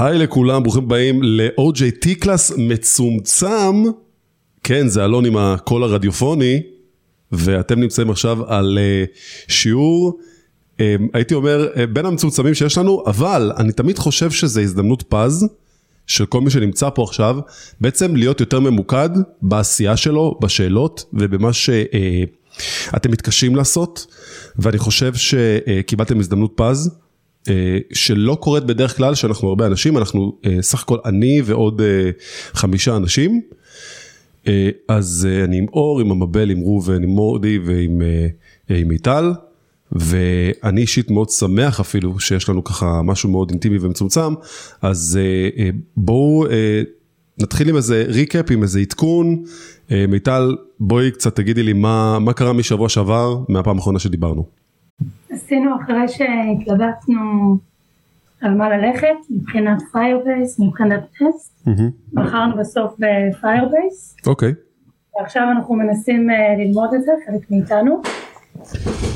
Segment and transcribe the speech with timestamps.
[0.00, 3.84] היי לכולם, ברוכים הבאים ל-OJT קלאס מצומצם.
[4.62, 6.62] כן, זה אלון עם הקול הרדיופוני,
[7.32, 9.18] ואתם נמצאים עכשיו על uh,
[9.52, 10.18] שיעור,
[10.72, 10.82] um,
[11.12, 15.46] הייתי אומר, uh, בין המצומצמים שיש לנו, אבל אני תמיד חושב שזו הזדמנות פז
[16.06, 17.38] של כל מי שנמצא פה עכשיו,
[17.80, 19.10] בעצם להיות יותר ממוקד
[19.42, 24.06] בעשייה שלו, בשאלות ובמה שאתם uh, מתקשים לעשות,
[24.56, 26.90] ואני חושב שקיבלתם הזדמנות פז.
[27.48, 32.10] אה, שלא קורית בדרך כלל, שאנחנו הרבה אנשים, אנחנו אה, סך הכל אני ועוד אה,
[32.52, 33.40] חמישה אנשים.
[34.88, 38.02] אז אני עם אור, עם המבל, עם ראובן, עם מורדי ועם
[38.86, 39.32] מיטל.
[39.92, 44.34] ואני אישית מאוד שמח אפילו שיש לנו ככה משהו מאוד אינטימי ומצומצם,
[44.82, 45.18] אז
[45.96, 46.46] בואו
[47.38, 49.42] נתחיל עם איזה ריקאפ, עם איזה עדכון.
[50.08, 54.59] מיטל, בואי קצת תגידי לי מה, מה קרה משבוע שעבר, מהפעם האחרונה שדיברנו.
[55.30, 57.56] עשינו אחרי שהתלבטנו
[58.40, 61.68] על מה ללכת מבחינת Firebase, מבחינת טסט,
[62.12, 64.16] בחרנו בסוף ב Firebase.
[64.26, 64.52] אוקיי.
[65.18, 68.02] ועכשיו אנחנו מנסים אה, ללמוד את זה, חלק מאיתנו.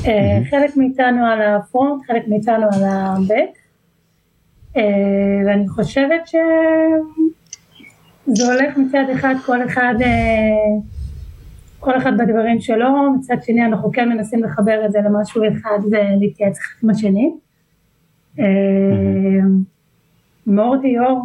[0.05, 3.57] אה, חלק מאיתנו על ה front, חלק מאיתנו על ה back.
[4.77, 4.81] אה,
[5.45, 6.41] ואני חושבת שזה
[8.53, 9.95] הולך מצד אחד כל אחד
[11.85, 12.87] כל אחד בדברים שלו,
[13.19, 17.31] מצד שני אנחנו כן מנסים לחבר את זה למשהו אחד ולהתייעץ אחד עם השני.
[18.39, 18.45] אה,
[20.47, 21.21] מורדי, אור,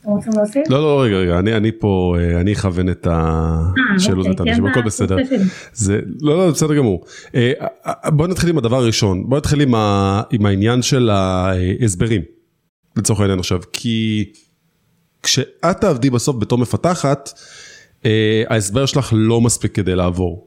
[0.00, 0.70] אתם רוצים להוסיף?
[0.70, 4.82] לא, לא, רגע, רגע, אני, אני פה, אה, אני אכוון את השאלות ואת האנשים, הכל
[4.82, 5.16] בסדר.
[5.72, 7.04] זה, לא, לא, בסדר גמור.
[7.34, 7.52] אה,
[8.08, 12.22] בוא נתחיל עם הדבר הראשון, בוא נתחיל עם, ה, עם העניין של ההסברים,
[12.96, 14.32] לצורך העניין עכשיו, כי
[15.22, 17.40] כשאת תעבדי בסוף בתור מפתחת, אה,
[18.48, 20.46] ההסבר שלך לא מספיק כדי לעבור.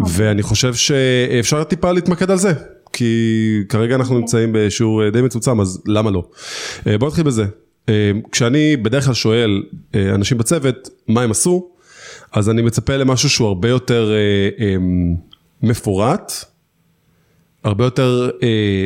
[0.00, 2.52] ואני חושב שאפשר טיפה להתמקד על זה,
[2.92, 6.24] כי כרגע אנחנו נמצאים בשיעור אה, די מצומצם, אז למה לא?
[6.86, 7.44] אה, בוא נתחיל בזה.
[8.32, 9.62] כשאני בדרך כלל שואל
[9.94, 11.68] אנשים בצוות מה הם עשו,
[12.32, 14.12] אז אני מצפה למשהו שהוא הרבה יותר
[15.62, 16.32] מפורט,
[17.64, 18.30] הרבה יותר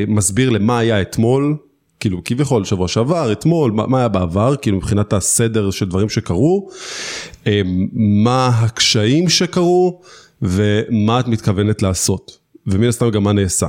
[0.09, 1.57] מסביר למה היה אתמול,
[2.01, 6.69] כאילו כביכול שבוע שעבר, אתמול, מה, מה היה בעבר, כאילו מבחינת הסדר של דברים שקרו,
[7.47, 10.01] אמ, מה הקשיים שקרו
[10.43, 12.39] ומה את מתכוונת לעשות.
[12.67, 13.67] ומן הסתם גם מה נעשה.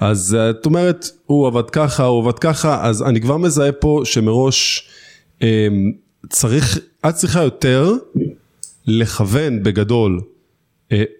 [0.00, 4.88] אז את אומרת, הוא עבד ככה, הוא עבד ככה, אז אני כבר מזהה פה שמראש
[5.42, 5.92] אמ,
[6.28, 7.92] צריך, את צריכה יותר
[8.86, 10.24] לכוון בגדול אה,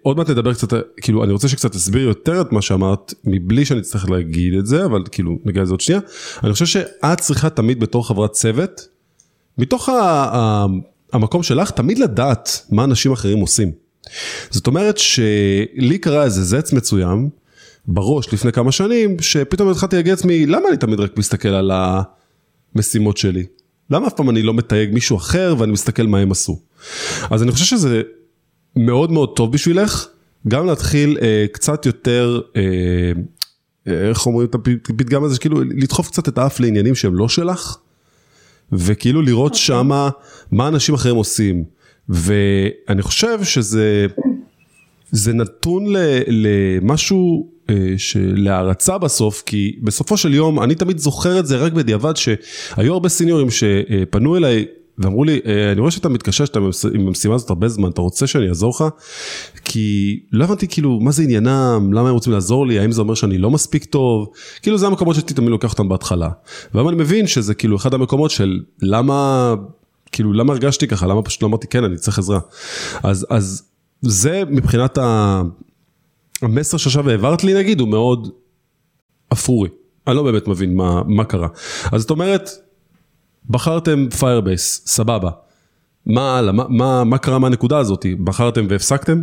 [0.03, 0.69] עוד מעט נדבר קצת,
[1.01, 4.85] כאילו אני רוצה שקצת תסביר יותר את מה שאמרת, מבלי שאני אצטרך להגיד את זה,
[4.85, 6.01] אבל כאילו נגיע לזה עוד שנייה.
[6.45, 8.89] אני חושב שאת צריכה תמיד בתור חברת צוות,
[9.59, 9.93] מתוך ה-
[10.33, 10.67] ה-
[11.13, 13.73] המקום שלך, תמיד לדעת מה אנשים אחרים עושים.
[14.51, 17.29] זאת אומרת שלי קרה איזה זץ מסוים,
[17.87, 21.71] בראש לפני כמה שנים, שפתאום התחלתי להגיד לעצמי, למה אני תמיד רק מסתכל על
[22.75, 23.45] המשימות שלי?
[23.91, 26.59] למה אף פעם אני לא מתייג מישהו אחר ואני מסתכל מה הם עשו?
[27.31, 28.03] אז אני חושב שזה
[28.77, 30.07] מאוד מאוד טוב בשבילך,
[30.49, 32.63] גם להתחיל אה, קצת יותר, אה,
[33.89, 37.77] אה איך אומרים את הפתגם הזה, כאילו לדחוף קצת את האף לעניינים שהם לא שלך,
[38.73, 39.55] וכאילו לראות okay.
[39.55, 39.67] אוקיי.
[39.67, 40.11] שמה
[40.53, 41.65] מה אנשים אחרים עושים.
[42.09, 44.07] ואני חושב שזה
[45.11, 45.85] זה נתון
[46.27, 52.17] למשהו אה, להערצה בסוף, כי בסופו של יום אני תמיד זוכר את זה רק בדיעבד
[52.17, 54.67] שהיו הרבה סיניורים שפנו אליי
[55.01, 56.59] ואמרו לי, אה, אני רואה שאתה מתקשר שאתה
[56.95, 58.85] עם המשימה הזאת הרבה זמן, אתה רוצה שאני אעזור לך?
[59.65, 63.15] כי לא הבנתי כאילו מה זה עניינם, למה הם רוצים לעזור לי, האם זה אומר
[63.15, 64.29] שאני לא מספיק טוב?
[64.63, 66.31] כאילו זה המקומות שהייתי תמיד לוקח אותם בהתחלה.
[66.75, 69.55] והיום אני מבין שזה כאילו אחד המקומות של למה,
[70.13, 72.41] כאילו למה הרגשתי ככה, למה פשוט לא אמרתי כן, אני צריך עזרה.
[73.03, 73.63] אז, אז
[74.03, 75.43] זה מבחינת ה...
[76.43, 78.29] המסר שעכשיו העברת לי נגיד הוא מאוד
[79.33, 79.69] אפורי.
[80.07, 81.49] אני לא באמת מבין מה, מה קרה.
[81.93, 82.51] אז זאת אומרת,
[83.51, 85.31] בחרתם Firebase, סבבה.
[86.07, 86.53] מה הלאה?
[86.53, 88.07] מה, מה, מה קרה מהנקודה הזאת?
[88.25, 89.21] בחרתם והפסקתם?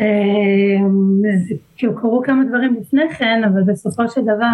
[0.00, 0.04] אמ,
[1.76, 4.52] כאילו קרו כמה דברים לפני כן, אבל בסופו של דבר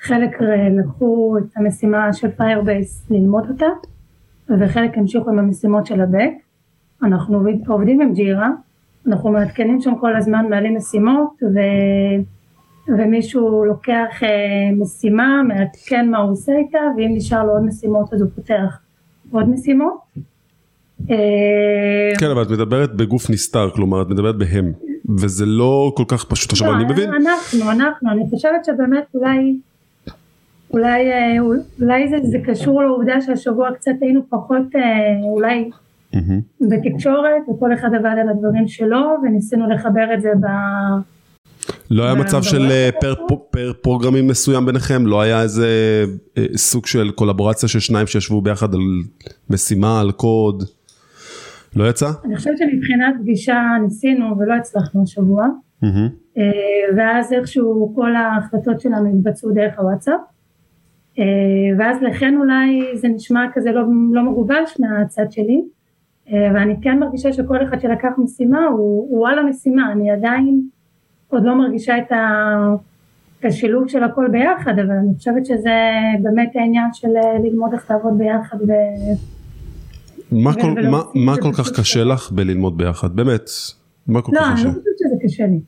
[0.00, 0.38] חלק
[0.78, 3.66] לקחו את המשימה של Firebase ללמוד אותה,
[4.60, 6.32] וחלק המשיכו עם המשימות של ה back.
[7.02, 8.50] אנחנו עובדים עם Jira,
[9.06, 11.58] אנחנו מעדכנים שם כל הזמן, מעלים משימות, ו...
[12.88, 14.28] ומישהו לוקח אה,
[14.76, 18.78] משימה, מעדכן מה הוא עושה איתה, ואם נשאר לו עוד משימות אז הוא פותח
[19.30, 19.94] עוד משימות.
[21.10, 21.16] אה,
[22.18, 24.72] כן, אבל את מדברת בגוף נסתר, כלומר את מדברת בהם,
[25.18, 27.14] וזה לא כל כך פשוט, עכשיו לא, אני מבין.
[27.14, 29.56] אנחנו, אנחנו, אני חושבת שבאמת אולי,
[30.70, 31.40] אולי, אה,
[31.80, 34.80] אולי זה, זה קשור לעובדה שהשבוע קצת היינו פחות, אה,
[35.22, 35.70] אולי
[36.60, 40.46] בתקשורת, וכל אחד עבד על הדברים שלו, וניסינו לחבר את זה ב...
[41.90, 43.14] לא היה מצב של אה, פר,
[43.50, 45.06] פר פרוגרמים מסוים ביניכם?
[45.06, 45.68] לא היה איזה
[46.38, 48.80] אה, סוג של קולבורציה של שניים שישבו ביחד על
[49.50, 50.62] משימה, על קוד?
[51.76, 52.10] לא יצא?
[52.24, 55.46] אני חושבת שמבחינת פגישה ניסינו ולא הצלחנו השבוע.
[55.84, 56.40] Mm-hmm.
[56.96, 60.20] ואז איכשהו כל ההחלטות שלנו התבצעו דרך הוואטסאפ.
[61.78, 63.82] ואז לכן אולי זה נשמע כזה לא,
[64.12, 65.62] לא מגובש מהצד שלי.
[66.26, 70.62] ואני כן מרגישה שכל אחד שלקח משימה הוא, הוא על המשימה, אני עדיין
[71.30, 72.12] עוד לא מרגישה את,
[73.44, 75.76] השילוב של הכל ביחד, אבל אני חושבת שזה
[76.22, 78.56] באמת העניין של אה, ללמוד איך לעבוד ביחד.
[78.68, 78.72] ו...
[80.32, 83.16] מה, כל, מה, מה כל כך קשה לך בללמוד ביחד?
[83.16, 83.50] באמת,
[84.06, 84.64] מה כל לא, כך קשה?
[84.64, 85.60] לא, אני לא חושבת שזה קשה לי.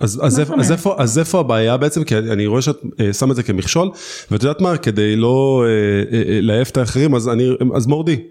[0.00, 2.04] אז, אז, איפה, אז, איפה, אז איפה הבעיה בעצם?
[2.04, 3.90] כי אני רואה שאת אה, שם את זה כמכשול,
[4.30, 8.22] ואת יודעת מה, כדי לא אה, אה, להעף את האחרים, אז, אני, אז מורדי,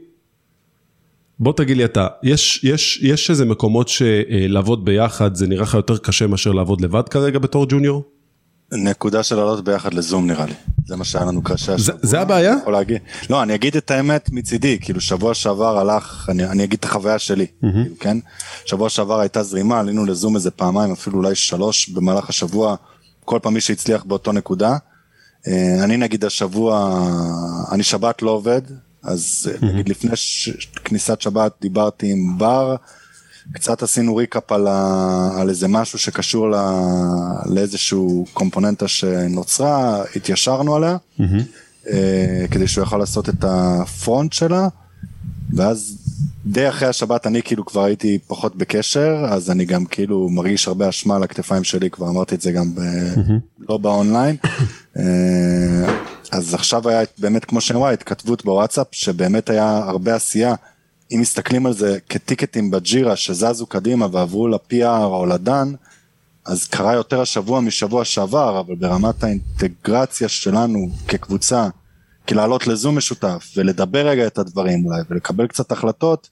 [1.43, 5.97] בוא תגיד לי אתה, יש, יש, יש איזה מקומות שלעבוד ביחד זה נראה לך יותר
[5.97, 8.03] קשה מאשר לעבוד לבד כרגע בתור ג'וניור?
[8.71, 10.53] נקודה של לעלות ביחד לזום נראה לי,
[10.85, 11.99] זה מה שהיה לנו קשה השבוע.
[12.01, 12.55] זה הבעיה?
[12.67, 16.85] להגיד, לא, אני אגיד את האמת מצידי, כאילו שבוע שעבר הלך, אני, אני אגיד את
[16.85, 17.67] החוויה שלי, mm-hmm.
[17.71, 18.17] כאילו, כן?
[18.65, 22.75] שבוע שעבר הייתה זרימה, עלינו לזום איזה פעמיים, אפילו אולי שלוש במהלך השבוע,
[23.25, 24.77] כל פעם מי שהצליח באותו נקודה.
[25.47, 26.99] אה, אני נגיד השבוע,
[27.71, 28.61] אני שבת לא עובד,
[29.03, 29.65] אז mm-hmm.
[29.65, 30.49] נגיד לפני ש...
[30.83, 32.75] כניסת שבת דיברתי עם בר,
[33.53, 35.29] קצת עשינו ריקאפ על, ה...
[35.37, 36.55] על איזה משהו שקשור ל...
[37.45, 40.97] לאיזשהו קומפוננטה שנוצרה, התיישרנו עליה.
[41.89, 44.67] אה, כדי שהוא יוכל לעשות את הפרונט שלה,
[45.53, 45.97] ואז
[46.45, 50.89] די אחרי השבת אני כאילו כבר הייתי פחות בקשר, אז אני גם כאילו מרגיש הרבה
[50.89, 52.79] אשמה על הכתפיים שלי, כבר אמרתי את זה גם ב...
[53.69, 54.35] לא באונליין.
[54.97, 56.02] אה,
[56.33, 60.55] אז עכשיו היה באמת כמו שאני רואה התכתבות בוואטסאפ שבאמת היה הרבה עשייה.
[61.11, 65.73] אם מסתכלים על זה כטיקטים בג'ירה שזזו קדימה ועברו ל-PR או לדן,
[66.45, 71.67] אז קרה יותר השבוע משבוע שעבר, אבל ברמת האינטגרציה שלנו כקבוצה,
[72.27, 76.29] כי לעלות לזום משותף ולדבר רגע את הדברים אולי ולקבל קצת החלטות,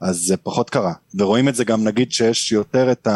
[0.00, 0.92] אז זה פחות קרה.
[1.14, 3.08] ורואים את זה גם נגיד שיש יותר את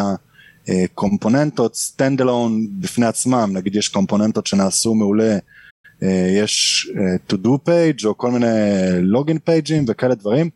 [0.67, 5.37] הקומפוננטות stand alone בפני עצמם, נגיד יש קומפוננטות שנעשו מעולה
[6.41, 8.47] יש אה, to do page או כל מיני
[9.13, 10.49] login pageים וכאלה דברים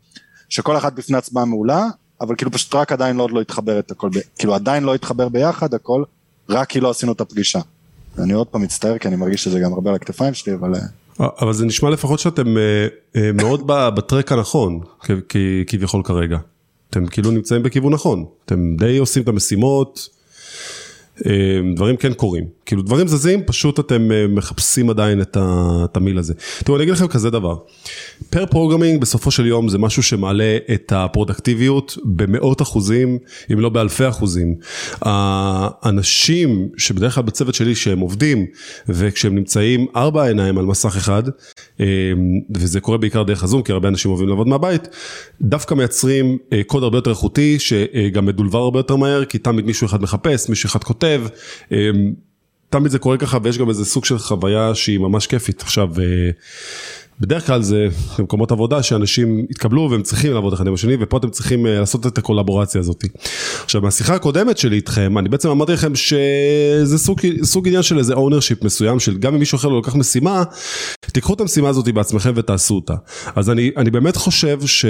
[0.49, 1.87] שכל אחת בפני עצמה מעולה
[2.21, 5.29] אבל כאילו פשוט רק עדיין לא, עוד לא התחבר את הכל, כאילו עדיין לא התחבר
[5.29, 6.03] ביחד הכל
[6.49, 7.59] רק כי לא עשינו את הפגישה.
[8.19, 10.75] אני עוד פעם מצטער כי אני מרגיש שזה גם הרבה על הכתפיים שלי אבל.
[11.21, 12.55] אה, אבל זה נשמע לפחות שאתם
[13.33, 14.79] מאוד ב track הנכון
[15.67, 16.37] כביכול כרגע.
[16.89, 20.09] אתם כאילו נמצאים בכיוון נכון, אתם די עושים את המשימות.
[21.25, 26.33] אמ, דברים כן קורים, כאילו דברים זזים, פשוט אתם אה, מחפשים עדיין את התמהיל הזה.
[26.63, 27.55] תראו, אני אגיד לכם כזה דבר,
[28.29, 33.17] pair programming בסופו של יום זה משהו שמעלה את הפרודוקטיביות במאות אחוזים,
[33.53, 34.55] אם לא באלפי אחוזים.
[35.01, 38.45] האנשים שבדרך כלל בצוות שלי שהם עובדים,
[38.89, 41.23] וכשהם נמצאים ארבע עיניים על מסך אחד,
[41.79, 41.85] אמ,
[42.55, 44.87] וזה קורה בעיקר דרך הזום, כי הרבה אנשים אוהבים לעבוד מהבית,
[45.41, 49.85] דווקא מייצרים אה, קוד הרבה יותר איכותי, שגם מדולבר הרבה יותר מהר, כי תמיד מישהו
[49.85, 51.12] אחד מחפש, מישהו אחד כותב.
[51.17, 51.35] כותב,
[51.71, 52.13] אמ,
[52.69, 55.61] תמיד זה קורה ככה ויש גם איזה סוג של חוויה שהיא ממש כיפית.
[55.61, 56.31] עכשיו, אה,
[57.19, 57.87] בדרך כלל זה
[58.19, 62.07] במקומות עבודה שאנשים התקבלו והם צריכים לעבוד אחד עם השני ופה אתם צריכים אה, לעשות
[62.07, 63.05] את הקולבורציה הזאת.
[63.63, 68.13] עכשיו מהשיחה הקודמת שלי איתכם אני בעצם אמרתי לכם שזה סוג, סוג עניין של איזה
[68.13, 70.43] ownership מסוים של גם אם מישהו אחר לא לוקח משימה
[71.11, 72.95] תיקחו את המשימה הזאת בעצמכם ותעשו אותה.
[73.35, 74.85] אז אני, אני באמת חושב ש...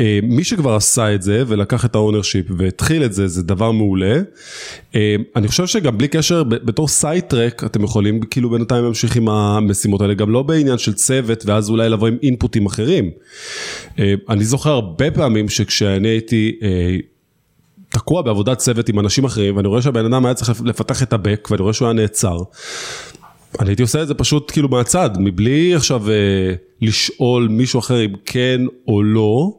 [0.00, 3.70] אה, מי שכבר עשה את זה ולקח את ה ownership והתחיל את זה, זה דבר
[3.70, 4.20] מעולה.
[4.94, 9.28] אה, אני חושב שגם בלי קשר, בתור side track אתם יכולים כאילו בינתיים להמשיך עם
[9.28, 13.10] המשימות האלה, גם לא בעניין של צוות ואז אולי לבוא עם inputים אחרים.
[13.98, 16.52] אה, אני זוכר הרבה פעמים שכשאני הייתי...
[17.90, 21.48] תקוע בעבודת צוות עם אנשים אחרים ואני רואה שהבן אדם היה צריך לפתח את הבק
[21.50, 22.38] ואני רואה שהוא היה נעצר.
[23.60, 26.14] אני הייתי עושה את זה פשוט כאילו מהצד, מבלי עכשיו אה,
[26.82, 29.58] לשאול מישהו אחר אם כן או לא,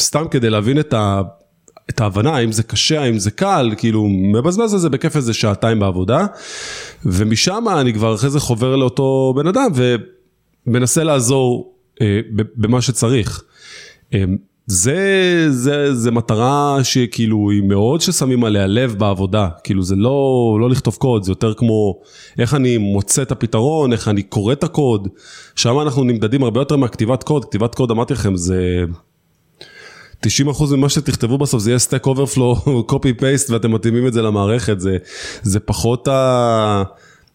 [0.00, 1.22] סתם כדי להבין את, ה,
[1.90, 5.80] את ההבנה, האם זה קשה, האם זה קל, כאילו מבזבז על זה בכיף איזה שעתיים
[5.80, 6.26] בעבודה,
[7.04, 9.70] ומשם אני כבר אחרי זה חובר לאותו בן אדם
[10.66, 13.44] ומנסה לעזור אה, במה שצריך.
[14.70, 20.70] זה, זה, זה מטרה שכאילו היא מאוד ששמים עליה לב בעבודה, כאילו זה לא, לא
[20.70, 22.00] לכתוב קוד, זה יותר כמו
[22.38, 25.08] איך אני מוצא את הפתרון, איך אני קורא את הקוד,
[25.56, 28.84] שם אנחנו נמדדים הרבה יותר מהכתיבת קוד, כתיבת קוד אמרתי לכם זה
[30.26, 30.28] 90%
[30.76, 34.96] ממה שתכתבו בסוף זה יהיה stack overflow, copy paste ואתם מתאימים את זה למערכת, זה,
[35.42, 36.82] זה פחות ה...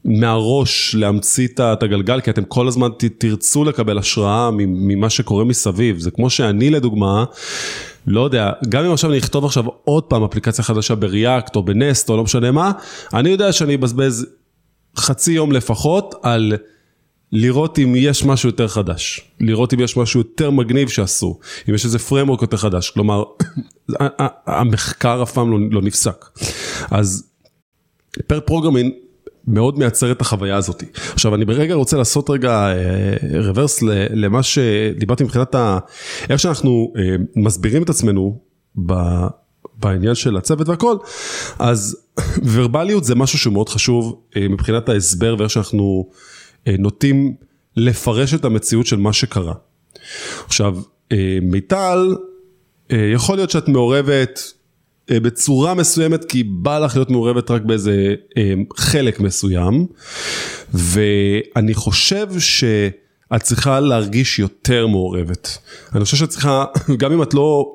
[0.05, 5.99] מהראש להמציא את הגלגל, כי אתם כל הזמן תרצו לקבל השראה ממה שקורה מסביב.
[5.99, 7.25] זה כמו שאני לדוגמה,
[8.07, 12.09] לא יודע, גם אם עכשיו אני אכתוב עכשיו עוד פעם אפליקציה חדשה בריאקט או בנסט
[12.09, 12.71] או לא משנה מה,
[13.13, 14.27] אני יודע שאני אבזבז
[14.97, 16.53] חצי יום לפחות על
[17.31, 21.85] לראות אם יש משהו יותר חדש, לראות אם יש משהו יותר מגניב שעשו, אם יש
[21.85, 23.23] איזה framework יותר חדש, כלומר,
[24.47, 26.25] המחקר אף פעם לא, לא נפסק.
[26.91, 27.29] אז
[28.27, 28.91] פר פרוגרמין
[29.47, 30.83] מאוד מייצר את החוויה הזאת.
[31.13, 32.73] עכשיו אני ברגע רוצה לעשות רגע
[33.33, 33.81] רוורס
[34.13, 35.79] למה שדיברתי מבחינת ה...
[36.29, 38.39] איך שאנחנו אה, מסבירים את עצמנו
[38.85, 38.93] ב...
[39.79, 40.97] בעניין של הצוות והכל,
[41.59, 41.97] אז
[42.53, 46.09] ורבליות זה משהו שהוא מאוד חשוב אה, מבחינת ההסבר ואיך שאנחנו
[46.67, 47.35] אה, נוטים
[47.75, 49.53] לפרש את המציאות של מה שקרה.
[50.45, 50.77] עכשיו,
[51.41, 52.15] מיטל,
[52.89, 54.62] יכול להיות שאת מעורבת אה,
[55.11, 59.87] בצורה מסוימת כי בא לך להיות מעורבת רק באיזה אה, חלק מסוים
[60.73, 65.57] ואני חושב שאת צריכה להרגיש יותר מעורבת.
[65.95, 66.65] אני חושב שאת צריכה,
[66.99, 67.65] גם אם את לא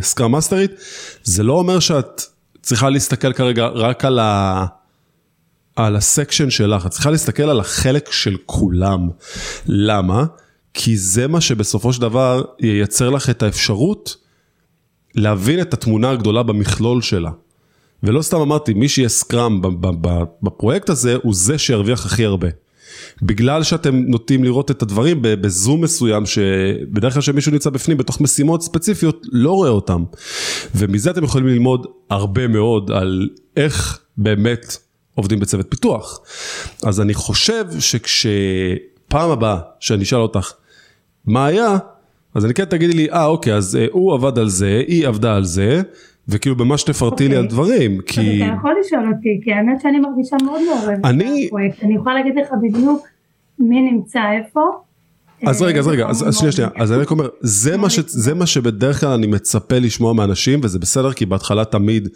[0.00, 0.70] הסקראם מאסטרית,
[1.22, 2.22] זה לא אומר שאת
[2.62, 4.66] צריכה להסתכל כרגע רק על ה...
[5.76, 9.08] על הסקשן שלך, את צריכה להסתכל על החלק של כולם.
[9.66, 10.24] למה?
[10.74, 14.16] כי זה מה שבסופו של דבר ייצר לך את האפשרות
[15.14, 17.30] להבין את התמונה הגדולה במכלול שלה.
[18.02, 19.60] ולא סתם אמרתי, מי שיהיה סקראם
[20.42, 22.48] בפרויקט הזה, הוא זה שירוויח הכי הרבה.
[23.22, 28.62] בגלל שאתם נוטים לראות את הדברים בזום מסוים, שבדרך כלל שמישהו נמצא בפנים בתוך משימות
[28.62, 30.04] ספציפיות, לא רואה אותם.
[30.74, 34.76] ומזה אתם יכולים ללמוד הרבה מאוד על איך באמת
[35.14, 36.20] עובדים בצוות פיתוח.
[36.82, 40.52] אז אני חושב שכשפעם הבאה שאני אשאל אותך,
[41.24, 41.76] מה היה?
[42.34, 45.36] אז אני כן תגידי לי, אה אוקיי, אז אה, הוא עבד על זה, היא עבדה
[45.36, 45.82] על זה,
[46.28, 47.56] וכאילו במה שתפרטי לי על אוקיי.
[47.56, 48.44] דברים, כי...
[48.44, 51.46] אתה יכול לשאול אותי, כי האמת שאני מרגישה מאוד מעורבת אני...
[51.46, 53.06] בפרויקט, אני יכולה להגיד לך בדיוק
[53.58, 54.60] מי נמצא איפה.
[55.46, 59.10] אז רגע, אז רגע, אז שנייה, שנייה, אז אני רק אומר, זה מה, שבדרך כלל
[59.10, 62.08] אני מצפה לשמוע מאנשים, וזה בסדר, כי בהתחלה תמיד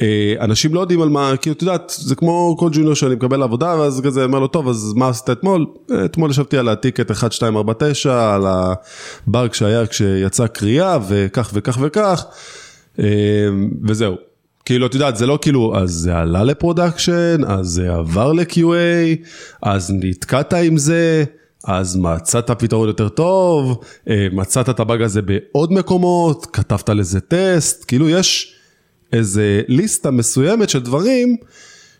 [0.00, 3.36] אה, אנשים לא יודעים על מה, כי את יודעת, זה כמו כל junior שאני מקבל
[3.36, 5.66] לעבודה, ואז כזה אומר לו, טוב, אז מה עשית אתמול?
[5.90, 12.24] אה, אתמול ישבתי על ה ticket 1249, על הבאג שהיה כשיצאה קריאה, וכך וכך וכך,
[12.98, 13.04] אה,
[13.88, 14.14] וזהו.
[14.64, 19.16] כאילו, את יודעת, זה לא כאילו, אז זה עלה ל production, אז זה עבר ל-QA,
[19.62, 21.24] אז נתקעת עם זה.
[21.64, 23.80] אז מצאת פתרון יותר טוב,
[24.32, 28.54] מצאת את הבאג הזה בעוד מקומות, כתבת לזה טסט, כאילו יש
[29.12, 31.36] איזה ליסטה מסוימת של דברים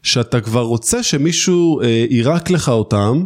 [0.02, 3.24] שאתה כבר רוצה שמישהו אה, יירק לך אותם,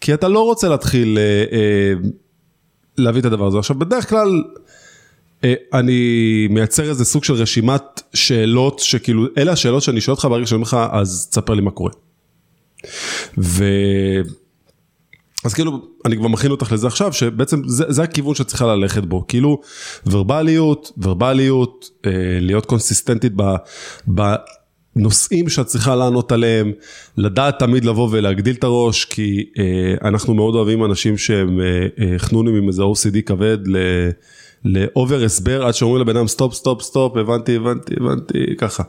[0.00, 1.92] כי אתה לא רוצה להתחיל אה, אה,
[2.98, 3.58] להביא את הדבר הזה.
[3.58, 4.42] עכשיו בדרך כלל
[5.44, 7.82] אה, אני מייצר איזה סוג של רשימת
[8.14, 11.70] שאלות שכאילו, אלה השאלות שאני שואל אותך ברגע שאני אומר לך, אז תספר לי מה
[11.70, 11.90] קורה.
[13.38, 13.64] ו...
[15.48, 19.04] אז כאילו, אני כבר מכין אותך לזה עכשיו, שבעצם זה, זה הכיוון שאת צריכה ללכת
[19.04, 19.60] בו, כאילו
[20.06, 23.42] ורבליות, ורבליות, אה, להיות consistentית ב,
[24.06, 26.72] בנושאים שאת צריכה לענות עליהם,
[27.16, 32.18] לדעת תמיד לבוא ולהגדיל את הראש, כי אה, אנחנו מאוד אוהבים אנשים שהם אה, אה,
[32.18, 33.76] חנונים עם איזה OCD כבד ל...
[34.64, 38.82] ל over הסבר עד שאומרים לבן אדם stop stop stop הבנתי הבנתי הבנתי ככה.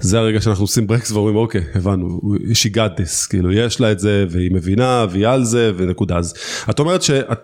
[0.00, 3.98] זה הרגע שאנחנו עושים ברקס ואומרים אוקיי הבנו she got this כאילו יש לה את
[3.98, 6.34] זה והיא מבינה והיא על זה ונקודה אז
[6.70, 7.40] את אומרת שאת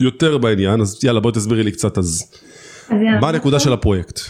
[0.00, 2.32] יותר בעניין אז יאללה בואי תסבירי לי קצת אז
[3.20, 4.20] מה הנקודה של הפרויקט.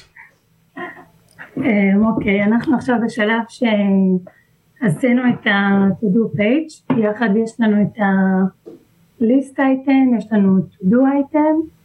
[1.59, 10.19] אה, אוקיי אנחנו עכשיו בשלב שעשינו את ה-to-do page יחד יש לנו את ה-list item
[10.19, 11.80] יש לנו to-do item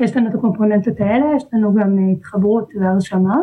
[0.00, 3.36] יש לנו את הקומפוננטות האלה, יש לנו גם אה, התחברות והרשמה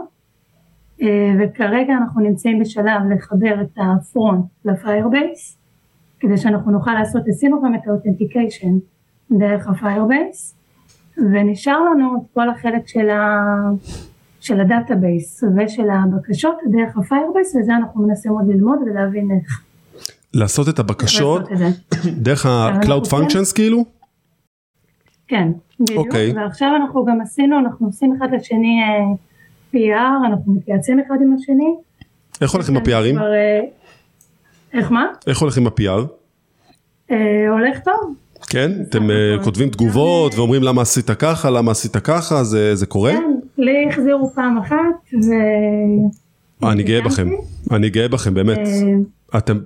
[1.01, 5.58] אה, וכרגע אנחנו נמצאים בשלב לחבר את הפרונט לפיירבייס
[6.20, 8.78] כדי שאנחנו נוכל לעשות, עשינו גם את ה authentication
[9.31, 10.56] דרך ה Firebase
[11.17, 13.39] ונשאר לנו את כל החלק של, ה...
[14.39, 19.62] של ה database ושל הבקשות דרך ה Firebase וזה אנחנו מנסים עוד ללמוד ולהבין איך.
[20.34, 21.50] לעשות את הבקשות
[22.25, 23.86] דרך ה-Cloud Functions כאילו?
[25.32, 25.48] כן,
[25.80, 26.08] בדיוק, okay.
[26.08, 26.34] אוקיי.
[26.36, 31.76] ועכשיו אנחנו גם עשינו, אנחנו עושים אחד לשני uh, PR, אנחנו מתייעצים אחד עם השני.
[32.42, 33.16] איך הולך עם ה-PRים?
[33.16, 35.06] כבר, uh, איך מה?
[35.28, 36.06] איך הולך עם ה-PR?
[37.10, 37.14] Uh,
[37.50, 38.16] הולך טוב.
[38.50, 38.72] כן?
[38.90, 43.12] אתם uh, כותבים תגובות ואומרים למה עשית ככה, למה עשית ככה, זה, זה קורה?
[43.12, 43.24] כן,
[43.58, 45.32] לי החזירו פעם אחת ו...
[46.72, 47.30] אני גאה בכם,
[47.72, 48.60] אני גאה בכם באמת.
[49.38, 49.60] אתם,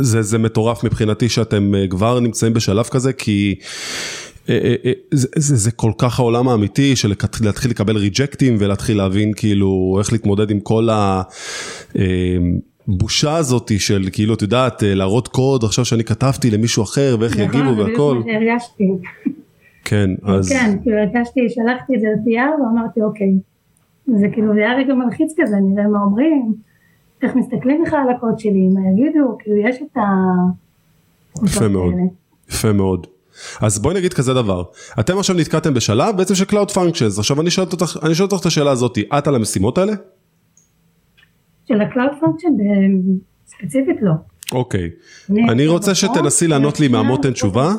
[0.00, 4.19] זה, זה מטורף מבחינתי שאתם כבר נמצאים בשלב כזה כי אה, אה, אה,
[5.10, 10.12] זה, זה, זה כל כך העולם האמיתי של להתחיל לקבל ריג'קטים ולהתחיל להבין כאילו איך
[10.12, 10.88] להתמודד עם כל
[12.88, 17.76] הבושה הזאת של כאילו את יודעת להראות קוד עכשיו שאני כתבתי למישהו אחר ואיך יגיבו
[17.76, 17.78] והכל.
[17.78, 18.84] זה בדיוק מה שהרגשתי.
[19.84, 20.48] כן, אז...
[20.48, 23.32] כן, כאילו הרגשתי, שלחתי את זה ל-PR ואמרתי אוקיי,
[24.06, 26.54] זה כאילו, זה היה רגע מלחיץ כזה, נראה מה אומרים,
[27.22, 30.00] איך מסתכלים לך על הקוד שלי, מה יגידו, כאילו יש את ה...
[31.46, 31.94] יפה מאוד,
[32.50, 33.06] יפה מאוד.
[33.60, 34.62] אז בואי נגיד כזה דבר,
[35.00, 38.40] אתם עכשיו נתקעתם בשלב בעצם של Cloud Functions, עכשיו אני שואל אותך, אני שואל אותך
[38.40, 39.92] את השאלה הזאת, את על המשימות האלה?
[41.64, 42.62] של ה-Cloud Function
[43.46, 44.12] ספציפית לא.
[44.52, 44.90] אוקיי,
[45.30, 47.72] אני רוצה שתנסי לענות לי מהמותן תשובה,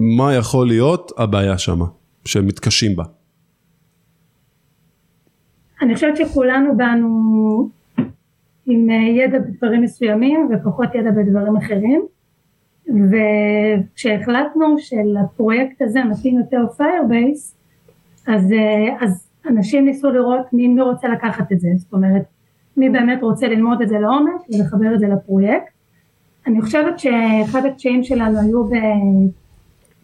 [0.00, 1.86] מה יכול להיות הבעיה שמה,
[2.24, 3.04] שהם מתקשים בה.
[5.82, 7.70] אני חושבת שכולנו באנו
[8.66, 12.06] עם אה, ידע בדברים מסוימים ופחות ידע בדברים אחרים
[13.10, 17.54] וכשהחלטנו שלפרויקט הזה מתאים יותר Firebase
[18.26, 22.22] אז, אה, אז אנשים ניסו לראות מי, מי רוצה לקחת את זה זאת אומרת
[22.76, 25.72] מי באמת רוצה ללמוד את זה לעומק ולחבר את זה לפרויקט
[26.46, 28.70] אני חושבת שאחד הקשיים שלנו היו ב,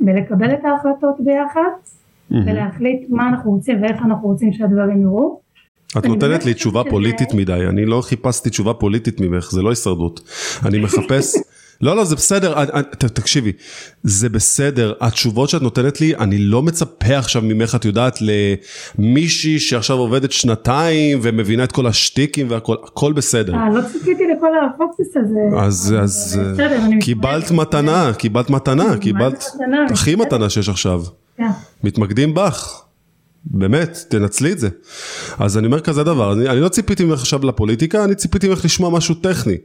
[0.00, 2.34] בלקבל את ההחלטות ביחד mm-hmm.
[2.46, 5.40] ולהחליט מה אנחנו רוצים ואיך אנחנו רוצים שהדברים יראו
[5.98, 10.20] את נותנת לי תשובה פוליטית מדי, אני לא חיפשתי תשובה פוליטית ממך, זה לא הישרדות.
[10.66, 11.36] אני מחפש,
[11.80, 12.64] לא לא זה בסדר,
[12.98, 13.52] תקשיבי,
[14.02, 18.18] זה בסדר, התשובות שאת נותנת לי, אני לא מצפה עכשיו ממך, את יודעת,
[18.98, 23.54] למישהי שעכשיו עובדת שנתיים ומבינה את כל השטיקים והכל, הכל בסדר.
[23.54, 25.56] אה, לא ציפיתי לכל הפוקוס הזה.
[25.60, 26.40] אז, אז
[27.00, 29.44] קיבלת מתנה, קיבלת מתנה, קיבלת
[29.90, 31.02] הכי מתנה שיש עכשיו.
[31.36, 31.48] כן.
[31.84, 32.82] מתמקדים בך.
[33.44, 34.68] באמת, תנצלי את זה.
[35.38, 38.64] אז אני אומר כזה דבר, אני, אני לא ציפיתי ממך עכשיו לפוליטיקה, אני ציפיתי ממך
[38.64, 39.56] לשמוע משהו טכני.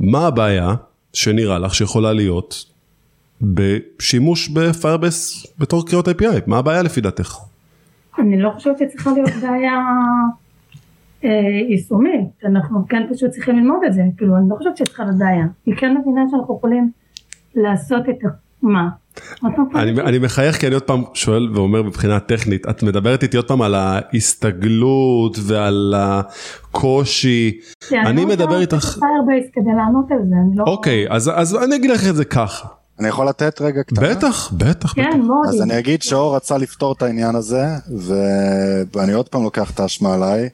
[0.00, 0.74] מה הבעיה
[1.14, 2.64] שנראה לך שיכולה להיות
[3.42, 6.40] בשימוש בפיירבס בתור קריאות API?
[6.46, 7.36] מה הבעיה לפי דעתך?
[8.18, 9.80] אני לא חושבת שצריכה להיות בעיה
[11.24, 11.30] אה,
[11.68, 15.46] יישומית, אנחנו כן פשוט צריכים ללמוד את זה, כאילו אני לא חושבת שצריכה להיות בעיה.
[15.66, 16.90] היא כן מבינה שאנחנו יכולים
[17.54, 18.16] לעשות את
[18.62, 18.88] מה?
[19.74, 23.48] אני, אני מחייך כי אני עוד פעם שואל ואומר מבחינה טכנית, את מדברת איתי עוד
[23.48, 27.60] פעם על ההסתגלות ועל הקושי,
[27.92, 28.98] אני מדבר איתך...
[29.52, 30.64] כדי לענות על זה, אני לא...
[30.66, 32.68] אוקיי, אז, אז אני אגיד לך את זה ככה.
[33.00, 34.08] אני יכול לתת רגע קטנה?
[34.08, 34.92] בטח, בטח.
[34.94, 35.16] כן, בטח.
[35.26, 35.46] מאוד.
[35.48, 37.66] אז אני אגיד שאור רצה לפתור את העניין הזה,
[38.94, 40.48] ואני עוד פעם לוקח את האשמה עליי.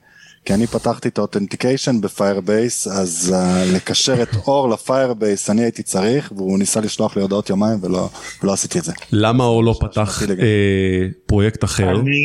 [0.45, 5.51] כי אני פתחתי את ה authentication ב Firebase, אז uh, לקשר את אור ל Firebase
[5.51, 8.09] אני הייתי צריך, והוא ניסה לשלוח לי הודעות יומיים ולא,
[8.43, 8.93] ולא עשיתי את זה.
[9.13, 11.91] למה אור לא פתח אה, פרויקט אחר?
[11.91, 12.21] אני,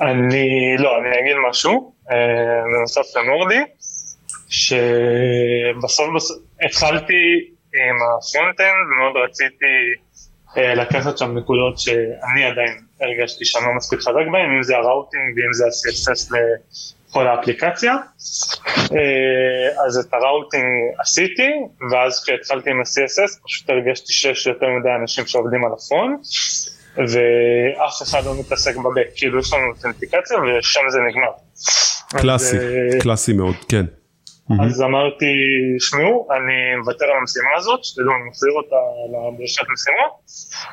[0.00, 2.16] אני, לא, אני אגיד משהו, אה,
[2.76, 3.60] בנוסף למורדי,
[4.48, 6.06] שבסוף
[6.64, 7.22] התחלתי
[7.74, 9.76] עם ה front-end ומאוד רציתי
[10.58, 14.83] אה, לקחת שם נקודות שאני עדיין הרגשתי שאני לא מספיק חזק בהן, אם זה ה
[14.83, 16.32] routing ואם זה ה-CSS
[17.10, 17.92] כל האפליקציה.
[18.92, 20.64] אה, אז את ה routing
[20.98, 21.50] עשיתי,
[21.90, 26.20] ואז כשהתחלתי עם ה-CSS פשוט הרגשתי שיש יותר מדי אנשים שעובדים על הפרונט,
[26.96, 31.32] ואף אחד לא מתעסק בבק, כאילו יש לנו אותנטיקציה ושם זה נגמר.
[32.22, 33.84] קלאסי, אז, אה, קלאסי מאוד, כן.
[34.58, 35.26] אז אמרתי,
[35.78, 38.76] שמעו, אני מוותר על המשימה הזאת, שתדעו, אני מחזיר אותה
[39.12, 40.12] לדרישת משימות,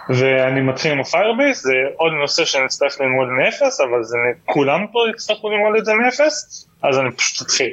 [0.09, 4.99] ואני מתחיל עם הפיירביס, זה עוד נושא שאני אצטרך ללמוד מאפס, אבל זה, כולם פה
[5.09, 7.71] יצטרכו ללמוד את זה מאפס, אז אני פשוט אתחיל.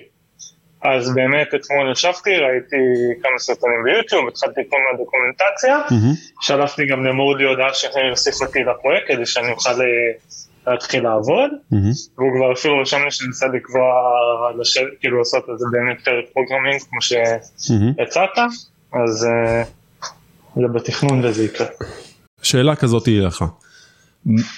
[0.82, 2.76] אז באמת אתמול ישבתי, ראיתי
[3.22, 6.44] כמה סרטונים ב YouTube, התחלתי כל מיני דוקומנטציה, mm-hmm.
[6.46, 9.86] שלחתי גם למורדי הודעה שיוסיף אותי לפרויקט כדי שאני אוכל אה,
[10.66, 11.76] להתחיל לעבוד, mm-hmm.
[12.18, 13.82] והוא כבר אפילו רשם לי שניסה לקבוע,
[15.00, 18.98] כאילו לעשות את זה באמת pair programming כמו שהצעת, mm-hmm.
[19.04, 19.68] אז uh,
[20.56, 21.66] זה בתכנון וזה יקרה.
[22.42, 23.44] שאלה כזאת תהיה לך,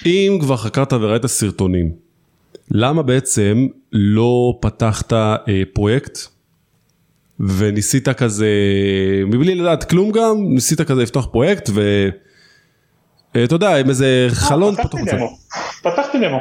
[0.05, 1.91] אם כבר חקרת וראית סרטונים,
[2.71, 5.37] למה בעצם לא פתחת אה,
[5.73, 6.17] פרויקט
[7.39, 8.47] וניסית כזה,
[9.27, 12.09] מבלי לדעת כלום גם, ניסית כזה לפתוח פרויקט ו...
[13.35, 14.99] אה, יודע, עם איזה חלון פתוח.
[15.91, 16.39] פתחתי דמו.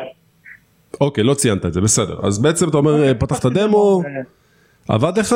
[1.01, 2.27] אוקיי, לא ציינת את זה, בסדר.
[2.27, 4.03] אז בעצם אתה אומר, אה, פתחת דמו,
[4.89, 5.35] עבד לך?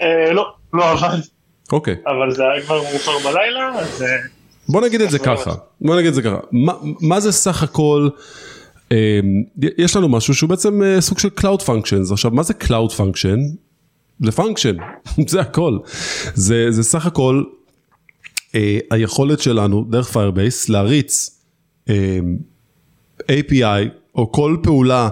[0.00, 1.18] אה, לא, לא עבד.
[1.72, 1.96] אוקיי.
[2.06, 4.04] אבל זה היה כבר מאוחר בלילה, אז...
[4.68, 6.38] בוא נגיד את זה ככה, בוא נגיד את זה ככה,
[7.00, 8.08] מה זה סך הכל,
[9.78, 13.38] יש לנו משהו שהוא בעצם סוג של Cloud Functions, עכשיו מה זה Cloud Function?
[14.20, 14.82] זה function,
[15.30, 15.78] זה הכל,
[16.34, 17.42] זה סך הכל
[18.54, 21.40] אה, היכולת שלנו דרך Firebase להריץ
[21.88, 22.18] אה,
[23.30, 25.08] API או כל פעולה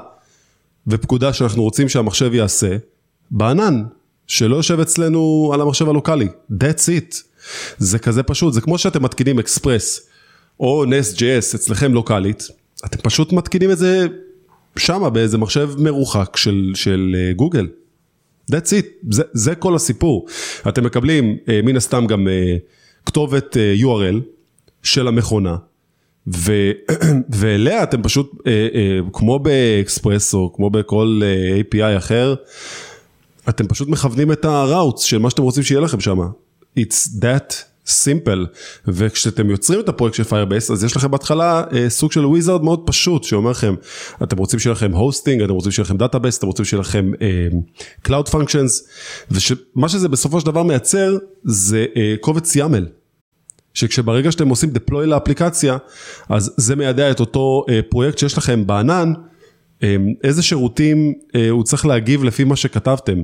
[0.86, 2.76] ופקודה שאנחנו רוצים שהמחשב יעשה
[3.30, 3.82] בענן,
[4.26, 7.16] שלא יושב אצלנו על המחשב הלוקאלי, that's it.
[7.78, 10.08] זה כזה פשוט, זה כמו שאתם מתקינים אקספרס
[10.60, 12.48] או Nest.js אצלכם לוקאלית,
[12.84, 14.06] אתם פשוט מתקינים את זה
[14.76, 17.66] שמה באיזה מחשב מרוחק של, של גוגל.
[17.66, 20.26] Uh, that's it, זה, זה כל הסיפור.
[20.68, 22.60] אתם מקבלים uh, מן הסתם גם uh,
[23.06, 24.20] כתובת uh, URL,
[24.82, 25.56] של המכונה,
[27.38, 32.34] ואליה אתם פשוט, אה, אה, כמו באקספרסו, כמו בכל אה, API אחר,
[33.48, 36.18] אתם פשוט מכוונים את ה routes של מה שאתם רוצים שיהיה לכם שם.
[36.78, 37.54] It's that
[37.88, 38.46] simple.
[38.88, 43.24] וכשאתם יוצרים את הפרויקט של Firebase, אז יש לכם בהתחלה סוג של wizard מאוד פשוט,
[43.24, 43.74] שאומר לכם,
[44.22, 47.48] אתם רוצים שיהיה לכם hosting, אתם רוצים שיהיה לכם database, אתם רוצים שיהיה לכם אה,
[48.08, 48.84] Cloud Functions,
[49.30, 52.97] ומה שזה בסופו של דבר מייצר, זה אה, קובץ YAML.
[53.78, 55.76] שכשברגע שאתם עושים deploy לאפליקציה,
[56.28, 59.12] אז זה מיידע את אותו אה, פרויקט שיש לכם בענן,
[59.82, 63.22] אה, איזה שירותים אה, הוא צריך להגיב לפי מה שכתבתם.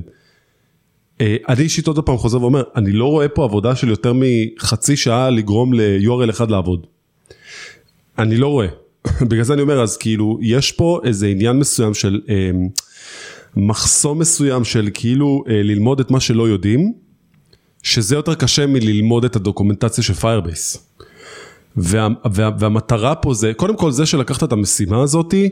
[1.21, 4.97] אה, אני אישית עוד פעם חוזר ואומר, אני לא רואה פה עבודה של יותר מחצי
[4.97, 6.87] שעה לגרום ל-URL אחד לעבוד.
[8.17, 8.67] אני לא רואה.
[9.29, 12.51] בגלל זה אני אומר, אז כאילו, יש פה איזה עניין מסוים של אה,
[13.55, 16.93] מחסום מסוים של כאילו אה, ללמוד את מה שלא יודעים,
[17.85, 20.87] שזה יותר קשה מללמוד את הדוקומנטציה של Firebase.
[21.77, 25.49] וה, וה, והמטרה פה זה, קודם כל זה שלקחת את המשימה הזאתי,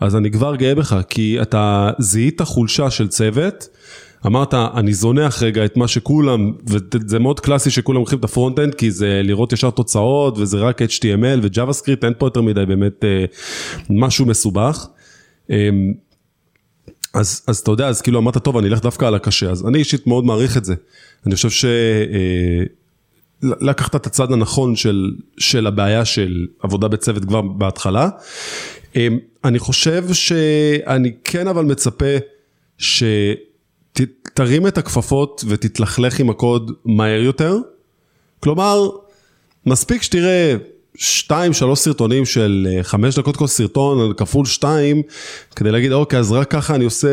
[0.00, 3.68] אז אני כבר גאה בך, כי אתה זיהית חולשה של צוות,
[4.26, 8.74] אמרת, אני זונח רגע את מה שכולם, וזה מאוד קלאסי שכולם הולכים את ה front-end,
[8.74, 13.24] כי זה לראות ישר תוצאות, וזה רק HTML ו-JavaScript, אין פה יותר מדי באמת אה,
[13.90, 14.86] משהו מסובך.
[17.14, 19.78] אז, אז אתה יודע, אז כאילו אמרת, טוב, אני אלך דווקא על הקשה, אז אני
[19.78, 20.74] אישית מאוד מעריך את זה.
[21.26, 21.64] אני חושב ש...
[21.64, 22.64] אה,
[23.42, 28.08] לקחת את הצד הנכון של, של הבעיה של עבודה בצוות כבר בהתחלה.
[28.96, 29.08] אה,
[29.44, 32.16] אני חושב שאני כן אבל מצפה
[32.78, 33.02] ש...
[34.34, 37.56] תרים את הכפפות ותתלכלך עם הקוד מהר יותר.
[38.40, 38.88] כלומר,
[39.66, 40.56] מספיק שתראה
[41.02, 45.02] 2-3 סרטונים של 5 אה, דקות כל סרטון כפול 2
[45.56, 47.08] כדי להגיד אוקיי אז רק ככה אני עושה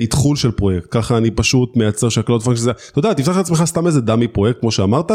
[0.00, 0.86] איתחול של פרויקט.
[0.90, 4.60] ככה אני פשוט מייצר שה cloud פונקציה, אתה יודע תפתח לעצמך סתם איזה dummy פרויקט
[4.60, 5.10] כמו שאמרת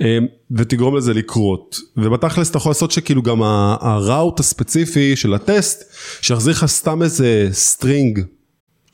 [0.00, 0.18] אה,
[0.50, 1.78] ותגרום לזה לקרות.
[1.96, 3.42] ובתכלס אתה יכול לעשות שכאילו גם
[3.80, 5.84] ה route הספציפי של הטסט
[6.22, 8.20] שיחזיר לך סתם איזה string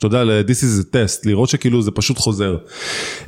[0.01, 2.57] אתה יודע, ל-this is a test, לראות שכאילו זה פשוט חוזר.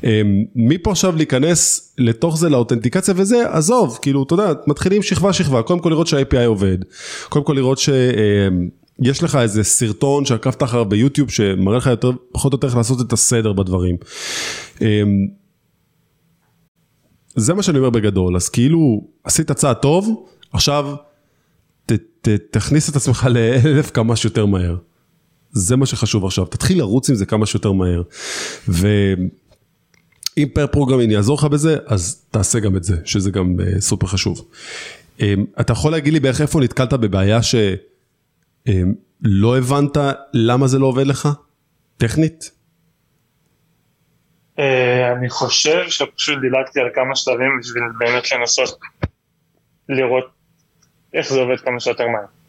[0.04, 0.10] אמ,
[0.56, 5.80] מפה עכשיו להיכנס לתוך זה לאותנטיקציה וזה, עזוב, כאילו, אתה יודע, מתחילים שכבה שכבה, קודם
[5.80, 6.78] כל לראות שה-API עובד,
[7.30, 12.54] קודם כל לראות שיש אמ, לך איזה סרטון שעקבת אחריו ביוטיוב שמראה לך יותר, פחות
[12.54, 13.96] או יותר איך לעשות את הסדר בדברים.
[14.82, 14.88] אמ,
[17.36, 20.96] זה מה שאני אומר בגדול, אז כאילו עשית צעד טוב, עכשיו
[21.86, 24.76] ת, ת, תכניס את עצמך לאלף כמה שיותר מהר.
[25.54, 28.02] זה מה שחשוב עכשיו, תתחיל לרוץ עם זה כמה שיותר מהר.
[28.68, 34.08] ואם פר פרוגרמין יעזור לך בזה, אז תעשה גם את זה, שזה גם uh, סופר
[34.08, 34.48] חשוב.
[35.20, 35.22] Um,
[35.62, 37.66] אתה יכול להגיד לי בערך איפה נתקלת בבעיה שלא
[38.68, 39.98] um, הבנת
[40.34, 41.30] למה זה לא עובד לך?
[41.98, 42.52] טכנית?
[44.58, 44.62] Uh,
[45.18, 48.80] אני חושב שפשוט דילגתי על כמה שלבים בשביל באמת לנסות
[49.90, 50.26] לראות
[51.14, 52.43] איך זה עובד כמה שיותר מהר.